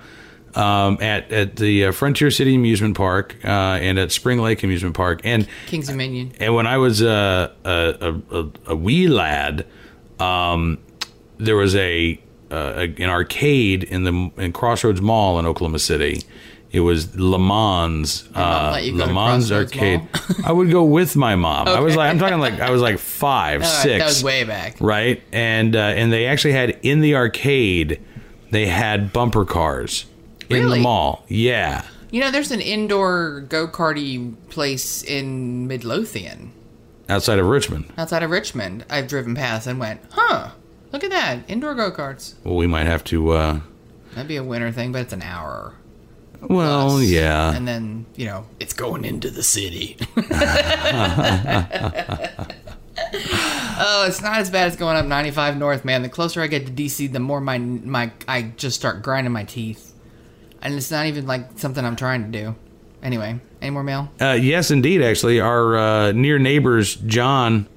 [0.55, 4.97] um, at, at the uh, Frontier City Amusement Park uh, and at Spring Lake Amusement
[4.97, 5.21] Park.
[5.25, 6.33] And Kings Dominion.
[6.41, 7.71] And when I was uh, a,
[8.31, 9.67] a, a, a wee lad,
[10.19, 10.79] um,
[11.39, 12.19] there was a,
[12.51, 16.23] uh, a an arcade in the in Crossroads Mall in Oklahoma City.
[16.73, 18.29] It was Le Mans.
[18.35, 20.03] Uh, let you go Le Mans arcade.
[20.45, 21.69] I would go with my mom.
[21.69, 23.99] I was like, I'm talking like I was like five, right, six.
[23.99, 24.77] That was way back.
[24.81, 28.01] right, and uh, and they actually had in the arcade,
[28.51, 30.07] they had bumper cars
[30.51, 31.25] in the mall.
[31.29, 31.85] Yeah.
[32.11, 36.53] You know, there's an indoor go karty place in Midlothian
[37.09, 37.93] Outside of Richmond.
[37.99, 38.85] outside of Richmond.
[38.89, 40.51] I've driven past and went, huh,
[40.93, 41.41] look at that.
[41.49, 42.35] Indoor go karts.
[42.45, 43.31] Well, we might have to.
[43.31, 43.61] Uh,
[44.14, 45.75] That'd be a winter thing, but it's an hour.
[46.41, 47.55] Well, yeah.
[47.55, 49.97] And then, you know, it's going into the city.
[53.78, 56.03] oh, it's not as bad as going up 95 North, man.
[56.03, 59.45] The closer I get to DC, the more my my I just start grinding my
[59.45, 59.93] teeth.
[60.62, 62.57] And it's not even like something I'm trying to do.
[63.03, 64.11] Anyway, any more mail?
[64.20, 65.03] Uh, yes, indeed.
[65.03, 67.68] Actually, our uh, near neighbors, John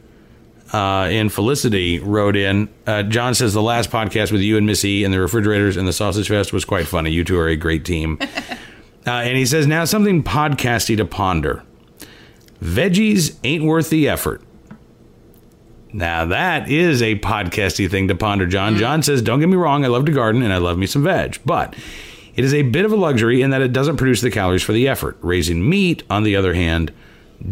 [0.74, 2.70] uh, and Felicity, wrote in.
[2.86, 5.94] Uh, John says the last podcast with you and Missy and the refrigerators and the
[5.94, 7.12] sausage fest was quite funny.
[7.12, 8.18] You two are a great team.
[8.22, 11.64] uh, and he says now something podcasty to ponder.
[12.62, 14.42] Veggies ain't worth the effort.
[15.92, 18.78] Now that is a podcasty thing to ponder, John.
[18.78, 21.04] John says, "Don't get me wrong, I love to garden and I love me some
[21.04, 21.76] veg, but
[22.36, 24.72] it is a bit of a luxury in that it doesn't produce the calories for
[24.72, 25.18] the effort.
[25.22, 26.94] Raising meat, on the other hand,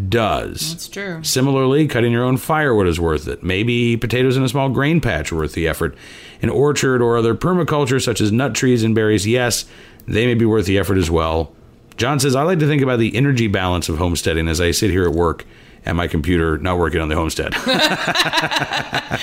[0.10, 0.74] does.
[0.74, 1.24] It's true.
[1.24, 3.44] Similarly, cutting your own firewood is worth it.
[3.44, 5.96] Maybe potatoes in a small grain patch are worth the effort.
[6.42, 9.66] An orchard or other permaculture, such as nut trees and berries, yes,
[10.08, 11.54] they may be worth the effort as well.
[11.96, 14.92] John says, I like to think about the energy balance of homesteading as I sit
[14.92, 15.46] here at work
[15.86, 17.54] at my computer, not working on the homestead.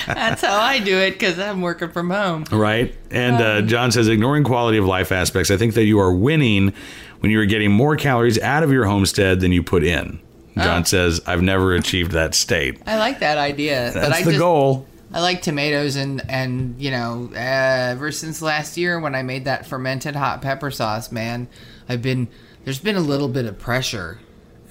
[0.07, 2.45] That's how I do it because I'm working from home.
[2.51, 2.95] right?
[3.11, 6.73] And uh, John says, ignoring quality of life aspects, I think that you are winning
[7.19, 10.19] when you are getting more calories out of your homestead than you put in.
[10.57, 12.81] John says, I've never achieved that state.
[12.87, 14.85] I like that idea, but That's I the just, goal.
[15.13, 19.45] I like tomatoes and and you know uh, ever since last year when I made
[19.45, 21.47] that fermented hot pepper sauce, man,
[21.87, 22.27] I've been
[22.63, 24.19] there's been a little bit of pressure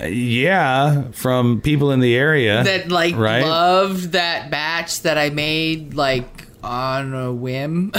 [0.00, 2.62] Yeah, from people in the area.
[2.64, 3.44] that like right?
[3.44, 7.92] loved that batch that I made like on a whim,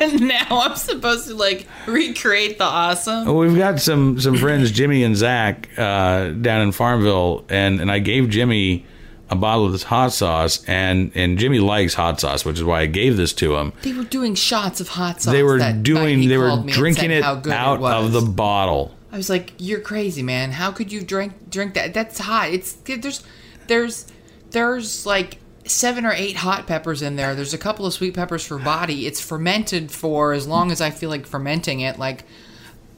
[0.00, 3.26] and now I'm supposed to like recreate the awesome.
[3.26, 7.90] Well, we've got some some friends, Jimmy and Zach, uh, down in Farmville, and, and
[7.90, 8.86] I gave Jimmy
[9.30, 12.82] a bottle of this hot sauce, and, and Jimmy likes hot sauce, which is why
[12.82, 13.72] I gave this to him.
[13.80, 15.32] They were doing shots of hot sauce.
[15.32, 18.94] They were doing, they were called me and drinking it out of the bottle.
[19.10, 20.52] I was like, "You're crazy, man!
[20.52, 21.92] How could you drink drink that?
[21.92, 22.50] That's hot.
[22.50, 23.22] It's there's
[23.66, 24.06] there's
[24.50, 27.34] there's like seven or eight hot peppers in there.
[27.34, 29.06] There's a couple of sweet peppers for body.
[29.06, 31.98] It's fermented for as long as I feel like fermenting it.
[31.98, 32.24] Like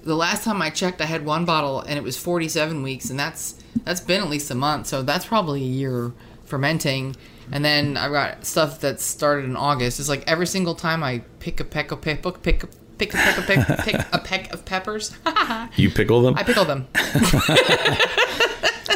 [0.02, 3.18] the last time I checked, I had one bottle and it was 47 weeks, and
[3.18, 3.54] that's
[3.84, 4.86] that's been at least a month.
[4.86, 6.12] So that's probably a year
[6.44, 7.16] fermenting.
[7.52, 10.00] And then I've got stuff that started in August.
[10.00, 13.16] It's like every single time I pick a peck of pick pick a pick a
[13.16, 15.12] peck of pick, pick a peck of peppers.
[15.76, 16.34] You pickle them?
[16.36, 16.86] I pickle them.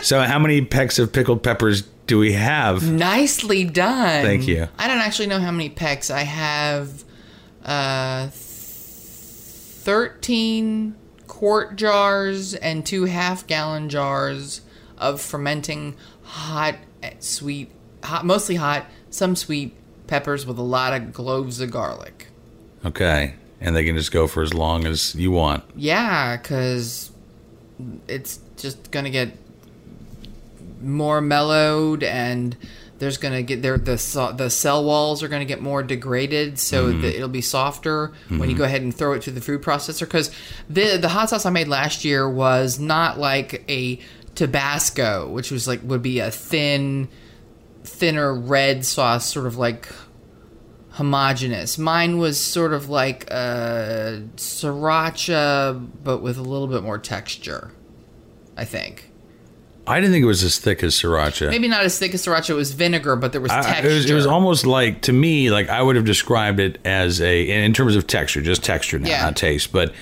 [0.02, 2.90] so, how many pecks of pickled peppers do we have?
[2.90, 4.24] Nicely done.
[4.24, 4.68] Thank you.
[4.78, 6.10] I don't actually know how many pecks.
[6.10, 7.04] I have
[7.64, 8.28] uh,
[9.88, 10.94] 13
[11.26, 14.62] quart jars and two half gallon jars
[14.96, 17.70] of fermenting hot, eh, sweet,
[18.02, 19.74] hot, mostly hot, some sweet
[20.06, 22.28] peppers with a lot of cloves of garlic.
[22.84, 23.34] Okay.
[23.60, 25.64] And they can just go for as long as you want.
[25.76, 27.10] Yeah, because
[28.06, 29.36] it's just gonna get
[30.80, 32.56] more mellowed, and
[32.98, 37.00] there's gonna get there the the cell walls are gonna get more degraded, so mm-hmm.
[37.02, 38.58] that it'll be softer when you mm-hmm.
[38.58, 40.00] go ahead and throw it to the food processor.
[40.00, 40.30] Because
[40.68, 44.00] the the hot sauce I made last year was not like a
[44.34, 47.08] Tabasco, which was like would be a thin,
[47.84, 49.88] thinner red sauce, sort of like
[50.90, 51.78] homogenous.
[51.78, 57.72] Mine was sort of like a sriracha, but with a little bit more texture.
[58.56, 59.07] I think.
[59.88, 61.48] I didn't think it was as thick as sriracha.
[61.50, 62.50] Maybe not as thick as sriracha.
[62.50, 63.88] It was vinegar, but there was I- texture.
[63.88, 67.20] it, was, it was almost like to me like I would have described it as
[67.20, 69.22] a in terms of texture, just texture now, Yeah.
[69.24, 69.92] not taste, but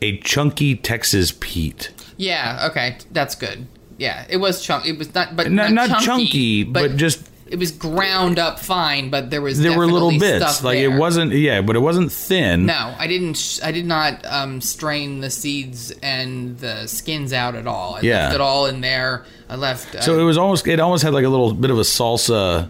[0.00, 1.90] a chunky Texas Pete.
[2.16, 2.68] Yeah.
[2.70, 3.66] Okay, that's good.
[3.98, 4.90] Yeah, it was chunky.
[4.90, 8.58] It was not, but Not- not, not chunky, chunky, but just- it was ground up
[8.58, 9.10] fine.
[9.10, 12.12] But there was There were little bits, stuff like it wasn't yeah, but it wasn't
[12.12, 12.66] thin.
[12.66, 13.34] No, I didn't.
[13.34, 17.96] Sh- I did not um, strain the seeds and the skins out at all.
[17.96, 18.22] I Yeah.
[18.24, 19.24] left it all in there.
[19.48, 19.94] I left.
[19.94, 22.68] Uh, So it was almost it almost had like a little bit of a salsa,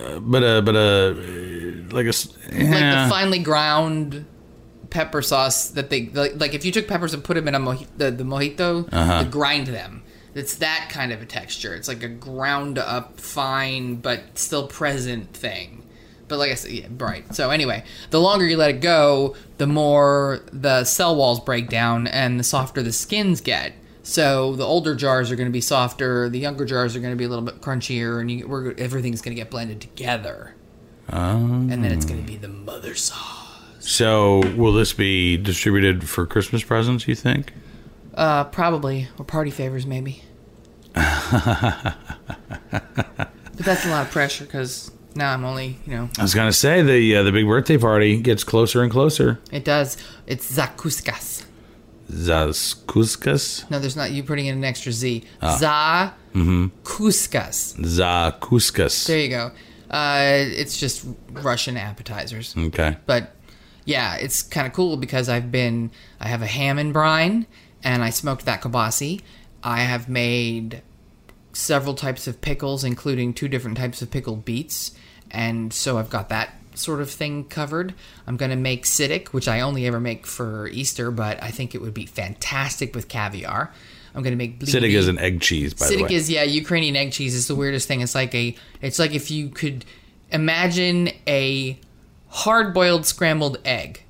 [0.00, 4.24] uh, but a but a uh, like a s- like the finely ground
[4.90, 7.60] pepper sauce that they like, like if you took peppers and put them in a
[7.60, 9.24] moji- the, the mojito Uh-huh.
[9.24, 10.02] grind them
[10.38, 11.74] it's that kind of a texture.
[11.74, 15.84] It's like a ground up fine but still present thing.
[16.28, 19.66] But like i said yeah, right so anyway the longer you let it go the
[19.66, 23.72] more the cell walls break down and the softer the skins get.
[24.02, 27.16] So the older jars are going to be softer the younger jars are going to
[27.16, 30.54] be a little bit crunchier and you, we're, everything's going to get blended together.
[31.70, 36.26] And then it's going to be the mother sauce So will this be distributed for
[36.26, 37.08] Christmas presents?
[37.08, 37.52] You think?
[38.14, 39.08] Uh, probably.
[39.18, 40.22] Or party favors, maybe.
[40.94, 41.96] But
[43.56, 46.82] that's a lot of pressure because now I'm only, you know, I was gonna say
[46.82, 49.40] the uh, the big birthday party gets closer and closer.
[49.52, 49.96] it does.
[50.26, 51.44] It's zakuskas.
[52.10, 54.10] Zaskuskas, No, there's not.
[54.12, 55.24] You putting in an extra z.
[55.42, 57.74] Za kuskas.
[57.78, 59.06] Zakuskas.
[59.06, 59.50] There you go.
[59.90, 62.54] Uh, it's just Russian appetizers.
[62.56, 62.96] Okay.
[63.06, 63.34] But
[63.84, 67.46] yeah, it's kind of cool because I've been I have a ham and brine
[67.84, 69.20] and I smoked that kibasi.
[69.62, 70.82] I have made
[71.52, 74.92] several types of pickles, including two different types of pickled beets,
[75.30, 77.94] and so I've got that sort of thing covered.
[78.26, 81.80] I'm gonna make siddiq, which I only ever make for Easter, but I think it
[81.80, 83.72] would be fantastic with caviar.
[84.14, 84.70] I'm gonna make blini.
[84.70, 86.14] Siddiq is an egg cheese, by the Siddiq way.
[86.14, 88.00] is yeah, Ukrainian egg cheese is the weirdest thing.
[88.00, 89.84] It's like a it's like if you could
[90.30, 91.78] imagine a
[92.28, 94.02] hard boiled scrambled egg.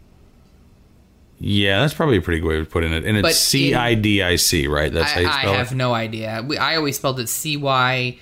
[1.40, 3.04] Yeah, that's probably a pretty good way to put in it.
[3.04, 4.92] And it's C I D I C, right?
[4.92, 5.74] That's how I, you I have it.
[5.76, 6.44] no idea.
[6.46, 8.18] We, I always spelled it C Y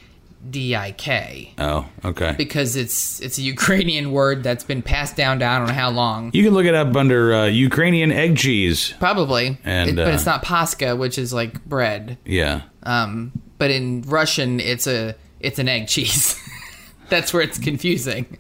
[0.49, 2.35] D I K Oh, okay.
[2.39, 5.91] because it's it's a Ukrainian word that's been passed down to I don't know how
[5.91, 6.31] long.
[6.35, 8.95] You can look it up under uh, Ukrainian egg cheese.
[9.01, 12.19] Probably, And, It- but uh, it's not paska, which is like bread.
[12.25, 12.63] Yeah.
[12.85, 16.39] Um, but in Russian, it's a it's an egg cheese.
[17.09, 18.39] That's where it's confusing.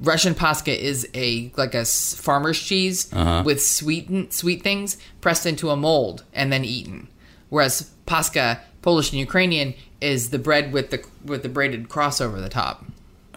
[0.00, 3.42] Russian Pascha is a like a farmer's cheese Uh-huh.
[3.44, 7.08] with sweet sweet things pressed into a mold and then eaten.
[7.48, 12.40] Whereas Pascha, Polish and Ukrainian, is the bread with the with the braided cross over
[12.40, 12.84] the top.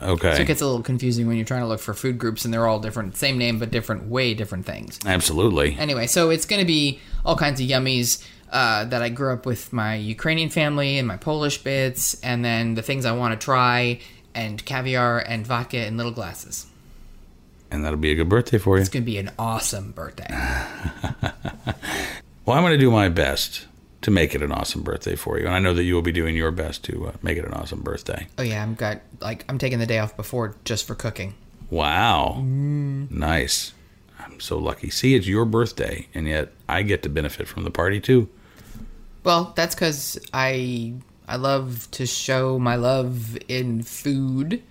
[0.02, 0.36] Okay.
[0.36, 2.52] So it gets a little confusing when you're trying to look for food groups and
[2.54, 4.98] they're all different, same name but different, way different things.
[5.06, 5.76] Absolutely.
[5.78, 9.46] Anyway, so it's going to be all kinds of yummies uh, that I grew up
[9.46, 13.46] with my Ukrainian family and my Polish bits, and then the things I want to
[13.46, 14.00] try,
[14.34, 16.68] and caviar and vodka in little glasses.
[17.70, 18.82] And that'll be a good birthday for you.
[18.82, 20.28] It's going to be an awesome birthday.
[22.46, 23.68] Well, I'm going to do my best
[24.02, 25.46] to make it an awesome birthday for you.
[25.46, 27.54] And I know that you will be doing your best to uh, make it an
[27.54, 28.28] awesome birthday.
[28.38, 31.36] Oh yeah, I'm got like I'm taking the day off before just for cooking.
[31.70, 32.42] Wow.
[32.44, 33.74] Nice.
[34.20, 34.90] I'm so lucky.
[34.90, 38.28] See, it's your birthday, and yet I get to benefit from the party too.
[39.24, 40.96] Well, that's because I
[41.32, 44.62] I love to show my love in food,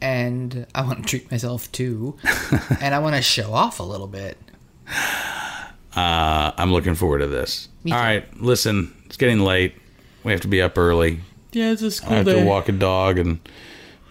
[0.00, 2.16] and I want to treat myself too,
[2.80, 4.38] and I want to show off a little bit.
[4.86, 7.68] Uh, I'm looking forward to this.
[7.82, 8.04] Me All too.
[8.04, 9.74] right, listen, it's getting late.
[10.22, 11.22] We have to be up early.
[11.50, 12.14] Yeah, it's a school day.
[12.14, 13.40] I have to walk a dog, and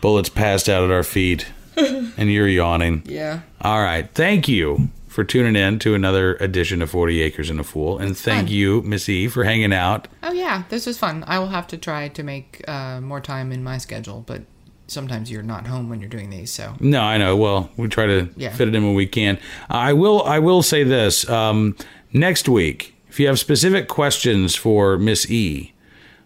[0.02, 3.04] bullets passed out at our feet, and you're yawning.
[3.06, 3.40] Yeah.
[3.62, 4.10] All right.
[4.14, 7.98] Thank you for tuning in to another edition of 40 Acres and a Fool.
[7.98, 8.54] And thank fun.
[8.54, 10.10] you, Miss E, for hanging out.
[10.22, 11.24] Oh yeah, this was fun.
[11.26, 14.42] I will have to try to make uh, more time in my schedule, but
[14.88, 17.38] sometimes you're not home when you're doing these, so No, I know.
[17.38, 18.50] Well, we try to Yeah.
[18.54, 19.40] fit it in when we can.
[19.70, 20.22] I will.
[20.24, 21.28] I will say this.
[21.30, 21.78] Um,
[22.12, 25.72] next week, if you have specific questions for Miss E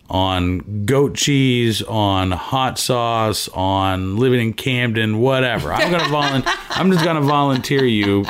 [0.09, 6.53] on goat cheese, on hot sauce, on living in Camden, whatever, I'm gonna volunteer.
[6.71, 8.25] I'm just gonna volunteer you.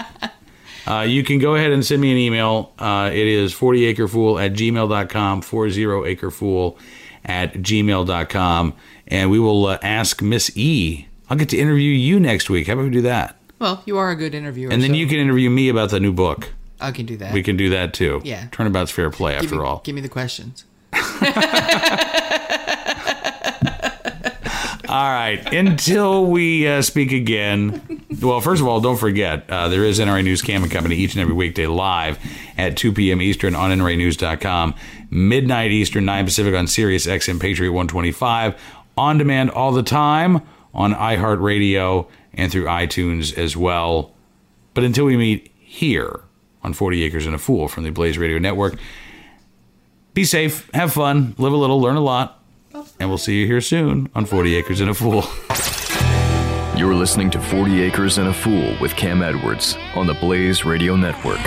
[0.88, 2.74] Uh, you can go ahead and send me an email.
[2.80, 6.78] Uh, it is 40acrefool at gmail.com, 40acrefool
[7.26, 8.74] at gmail.com.
[9.08, 11.08] And we will uh, ask Miss E.
[11.30, 12.68] I'll get to interview you next week.
[12.68, 13.36] How about we do that?
[13.60, 14.72] well, you are a good interviewer.
[14.72, 16.54] And then so you can interview me about the new book.
[16.80, 17.34] I can do that.
[17.34, 18.22] We can do that too.
[18.24, 18.48] Yeah.
[18.52, 19.82] Turnabout's fair play, give after me, all.
[19.84, 20.64] Give me the questions.
[24.90, 25.54] All right.
[25.54, 30.24] Until we uh, speak again, well, first of all, don't forget uh, there is NRA
[30.24, 32.20] News Cam and Company each and every weekday live
[32.58, 33.22] at 2 p.m.
[33.22, 34.76] Eastern on NRAnews.com,
[35.10, 38.60] midnight Eastern, 9 Pacific on Sirius XM Patriot 125,
[38.98, 40.42] on demand all the time
[40.74, 44.14] on iHeartRadio and through iTunes as well.
[44.74, 46.22] But until we meet here
[46.64, 48.78] on 40 Acres and a Fool from the Blaze Radio Network,
[50.14, 52.44] be safe, have fun, live a little, learn a lot,
[53.00, 55.24] and we'll see you here soon on 40 Acres and a Fool.
[56.80, 60.96] You're listening to 40 Acres and a Fool with Cam Edwards on the Blaze Radio
[60.96, 61.42] Network.